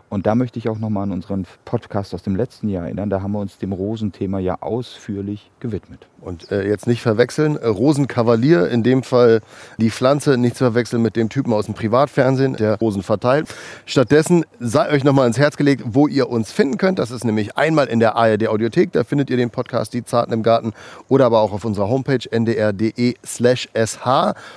Und 0.07 0.25
da 0.25 0.35
möchte 0.35 0.57
ich 0.57 0.69
auch 0.69 0.79
nochmal 0.79 1.03
an 1.03 1.11
unseren 1.11 1.45
Podcast 1.65 2.13
aus 2.13 2.23
dem 2.23 2.37
letzten 2.37 2.69
Jahr 2.69 2.85
erinnern. 2.85 3.09
Da 3.09 3.21
haben 3.21 3.33
wir 3.33 3.39
uns 3.39 3.57
dem 3.57 3.73
Rosenthema 3.73 4.39
ja 4.39 4.61
ausführlich 4.61 5.51
gewidmet. 5.59 6.07
Und 6.21 6.49
äh, 6.49 6.65
jetzt 6.67 6.87
nicht 6.87 7.01
verwechseln, 7.01 7.57
äh, 7.57 7.67
Rosenkavalier, 7.67 8.69
in 8.69 8.83
dem 8.83 9.03
Fall 9.03 9.41
die 9.77 9.91
Pflanze, 9.91 10.37
nicht 10.37 10.55
zu 10.55 10.63
verwechseln 10.63 11.01
mit 11.01 11.17
dem 11.17 11.27
Typen 11.27 11.51
aus 11.51 11.65
dem 11.65 11.75
Privatfernsehen, 11.75 12.55
der 12.55 12.79
Rosen 12.79 13.03
verteilt. 13.03 13.53
Stattdessen 13.85 14.45
sei 14.59 14.89
euch 14.89 15.03
nochmal 15.03 15.27
ins 15.27 15.37
Herz 15.37 15.57
gelegt, 15.57 15.83
wo 15.85 16.07
ihr 16.07 16.29
uns 16.29 16.51
finden 16.51 16.77
könnt. 16.77 16.99
Das 16.99 17.11
ist 17.11 17.25
nämlich 17.25 17.57
einmal 17.57 17.87
in 17.87 17.99
der 17.99 18.15
ARD 18.15 18.47
Audiothek, 18.47 18.93
da 18.93 19.03
findet 19.03 19.29
ihr 19.29 19.37
den 19.37 19.49
Podcast 19.49 19.93
Die 19.93 20.05
Zarten 20.05 20.33
im 20.33 20.41
Garten 20.41 20.73
oder 21.09 21.25
aber 21.25 21.41
auch 21.41 21.51
auf 21.51 21.65
unserer 21.65 21.89
Homepage 21.89 22.27
ndr.de 22.31 23.15
slash 23.23 23.69
sh 23.75 23.99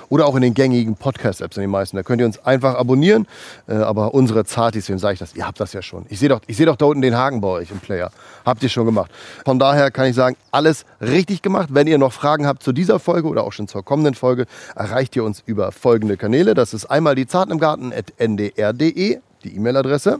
oder 0.07 0.28
auch 0.29 0.35
in 0.35 0.43
den 0.43 0.53
gängigen 0.53 0.95
Podcast-Apps 0.95 1.57
in 1.57 1.61
den 1.61 1.71
meisten. 1.71 1.97
Da 1.97 2.03
könnt 2.03 2.21
ihr 2.21 2.27
uns 2.27 2.37
einfach 2.45 2.75
abonnieren. 2.75 3.27
Äh, 3.67 3.73
aber 3.73 4.13
unsere 4.13 4.45
Zartis, 4.45 4.87
wem 4.87 4.99
sage 4.99 5.13
ich 5.13 5.19
das? 5.19 5.35
Ihr 5.35 5.45
habt 5.45 5.59
das 5.59 5.73
ja 5.73 5.81
schon. 5.81 6.05
Ich 6.09 6.19
sehe 6.19 6.29
doch, 6.29 6.41
seh 6.47 6.65
doch 6.65 6.75
da 6.75 6.85
unten 6.85 7.01
den 7.01 7.17
Haken 7.17 7.41
bei 7.41 7.47
euch 7.47 7.71
im 7.71 7.79
Player. 7.79 8.11
Habt 8.45 8.61
ihr 8.61 8.69
schon 8.69 8.85
gemacht. 8.85 9.11
Von 9.43 9.57
daher 9.57 9.89
kann 9.89 10.05
ich 10.05 10.15
sagen, 10.15 10.37
alles 10.51 10.85
richtig 11.01 11.41
gemacht. 11.41 11.69
Wenn 11.71 11.87
ihr 11.87 11.97
noch 11.97 12.13
Fragen 12.13 12.45
habt 12.45 12.61
zu 12.61 12.71
dieser 12.71 12.99
Folge 12.99 13.27
oder 13.27 13.43
auch 13.43 13.53
schon 13.53 13.67
zur 13.67 13.83
kommenden 13.83 14.13
Folge, 14.13 14.45
erreicht 14.75 15.15
ihr 15.15 15.23
uns 15.23 15.41
über 15.45 15.71
folgende 15.71 16.15
Kanäle. 16.15 16.53
Das 16.53 16.75
ist 16.75 16.85
einmal 16.85 17.15
die 17.15 17.25
Zarten 17.25 17.51
im 17.51 17.59
Garten 17.59 17.91
at 17.91 18.13
ndr.de, 18.19 19.19
die 19.43 19.55
E-Mail-Adresse, 19.55 20.19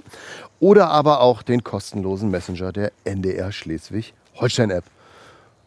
oder 0.60 0.89
aber 0.89 1.22
auch 1.22 1.43
den 1.43 1.63
kostenlosen 1.63 2.32
Messenger 2.32 2.72
der 2.72 2.91
NDR 3.04 3.52
Schleswig-Holstein-App. 3.52 4.86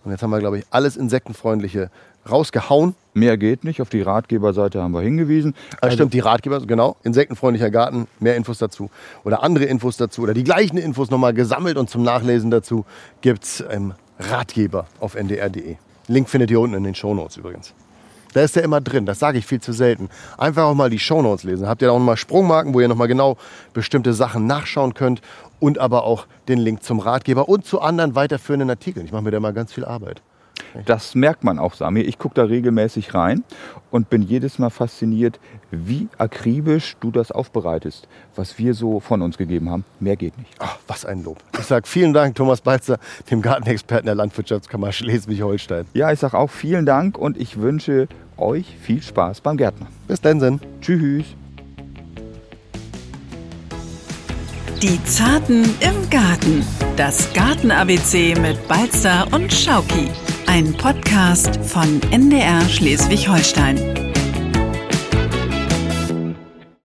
Und 0.05 0.11
jetzt 0.11 0.23
haben 0.23 0.31
wir, 0.31 0.41
glaube 0.41 0.59
ich, 0.59 0.65
alles 0.71 0.97
Insektenfreundliche 0.97 1.91
rausgehauen. 2.29 2.95
Mehr 3.15 3.37
geht 3.37 3.65
nicht. 3.65 3.83
Auf 3.83 3.91
die 3.91 4.01
Ratgeberseite 4.01 4.83
haben 4.83 4.93
wir 4.93 5.03
hingewiesen. 5.03 5.55
Also 5.81 5.95
stimmt, 5.95 6.15
die 6.15 6.21
Ratgeber, 6.21 6.61
genau. 6.61 6.97
Insektenfreundlicher 7.03 7.71
Garten, 7.71 8.07
mehr 8.21 8.37
Infos 8.37 8.59
dazu. 8.59 8.91
Oder 9.25 9.43
andere 9.43 9.65
Infos 9.65 9.97
dazu. 9.97 10.23
Oder 10.23 10.35
die 10.35 10.45
gleichen 10.45 10.79
Infos 10.79 11.11
nochmal 11.11 11.35
gesammelt 11.35 11.77
und 11.77 11.91
zum 11.91 12.03
Nachlesen 12.03 12.51
dazu 12.51 12.87
gibt 13.21 13.45
es 13.45 13.61
im 13.61 13.95
Ratgeber 14.19 14.87
auf 15.01 15.15
ndr.de. 15.15 15.77
Link 16.09 16.29
findet 16.29 16.51
ihr 16.51 16.61
unten 16.61 16.77
in 16.77 16.85
den 16.85 16.95
Shownotes 16.95 17.37
übrigens. 17.37 17.75
Da 18.33 18.41
ist 18.41 18.57
der 18.57 18.63
immer 18.63 18.81
drin, 18.81 19.05
das 19.05 19.19
sage 19.19 19.39
ich 19.39 19.47
viel 19.47 19.61
zu 19.61 19.73
selten. 19.73 20.09
Einfach 20.39 20.65
auch 20.65 20.75
mal 20.75 20.89
die 20.89 20.99
Shownotes 20.99 21.45
lesen. 21.45 21.69
Habt 21.69 21.83
ihr 21.83 21.89
da 21.89 21.93
auch 21.93 21.99
nochmal 21.99 22.17
Sprungmarken, 22.17 22.73
wo 22.73 22.81
ihr 22.81 22.89
nochmal 22.89 23.09
genau 23.09 23.37
bestimmte 23.75 24.15
Sachen 24.15 24.47
nachschauen 24.47 24.95
könnt 24.95 25.21
und 25.61 25.79
aber 25.79 26.05
auch 26.05 26.27
den 26.49 26.59
Link 26.59 26.83
zum 26.83 26.99
Ratgeber 26.99 27.49
und 27.49 27.67
zu 27.67 27.81
anderen 27.81 28.15
weiterführenden 28.15 28.71
Artikeln. 28.71 29.05
Ich 29.05 29.13
mache 29.13 29.23
mir 29.23 29.31
da 29.31 29.41
mal 29.41 29.53
ganz 29.53 29.73
viel 29.73 29.85
Arbeit. 29.85 30.23
Das 30.87 31.15
merkt 31.15 31.45
man 31.45 31.59
auch, 31.59 31.75
Sami. 31.75 32.01
Ich 32.01 32.19
gucke 32.19 32.35
da 32.35 32.45
regelmäßig 32.45 33.15
rein 33.15 33.45
und 33.91 34.11
bin 34.11 34.23
jedes 34.23 34.59
Mal 34.59 34.71
fasziniert, 34.71 35.39
wie 35.71 36.09
akribisch 36.19 36.97
du 37.01 37.11
das 37.11 37.31
aufbereitest, 37.31 38.09
was 38.35 38.59
wir 38.59 38.75
so 38.75 39.01
von 39.01 39.23
uns 39.23 39.39
gegeben 39.39 39.71
haben. 39.71 39.85
Mehr 40.01 40.17
geht 40.17 40.37
nicht. 40.39 40.55
Ach, 40.59 40.79
was 40.87 41.05
ein 41.05 41.23
Lob. 41.25 41.39
Ich 41.59 41.67
sage 41.67 41.87
vielen 41.87 42.13
Dank, 42.13 42.35
Thomas 42.35 42.61
Balzer, 42.61 42.99
dem 43.31 43.43
Gartenexperten 43.43 44.07
der 44.07 44.15
Landwirtschaftskammer 44.15 44.93
Schleswig-Holstein. 44.93 45.87
Ja, 45.95 46.13
ich 46.13 46.21
sage 46.21 46.39
auch 46.39 46.51
vielen 46.51 46.87
Dank 46.87 47.19
und 47.19 47.39
ich 47.39 47.61
wünsche 47.61 48.09
euch 48.37 48.77
viel 48.81 49.03
Spaß 49.03 49.41
beim 49.41 49.57
Gärtner. 49.57 49.87
Bis 50.09 50.21
dann, 50.21 50.41
Sinn. 50.41 50.61
Tschüss. 50.81 51.27
Die 54.83 55.03
Zarten 55.05 55.63
im 55.63 56.11
Garten. 56.11 56.65
Das 56.97 57.33
Garten-ABC 57.35 58.35
mit 58.41 58.67
Balzer 58.67 59.29
und 59.31 59.53
Schauki. 59.53 60.09
Ein 60.55 60.75
Podcast 60.75 61.57
von 61.65 61.99
NDR 62.11 62.61
Schleswig-Holstein. 62.69 64.12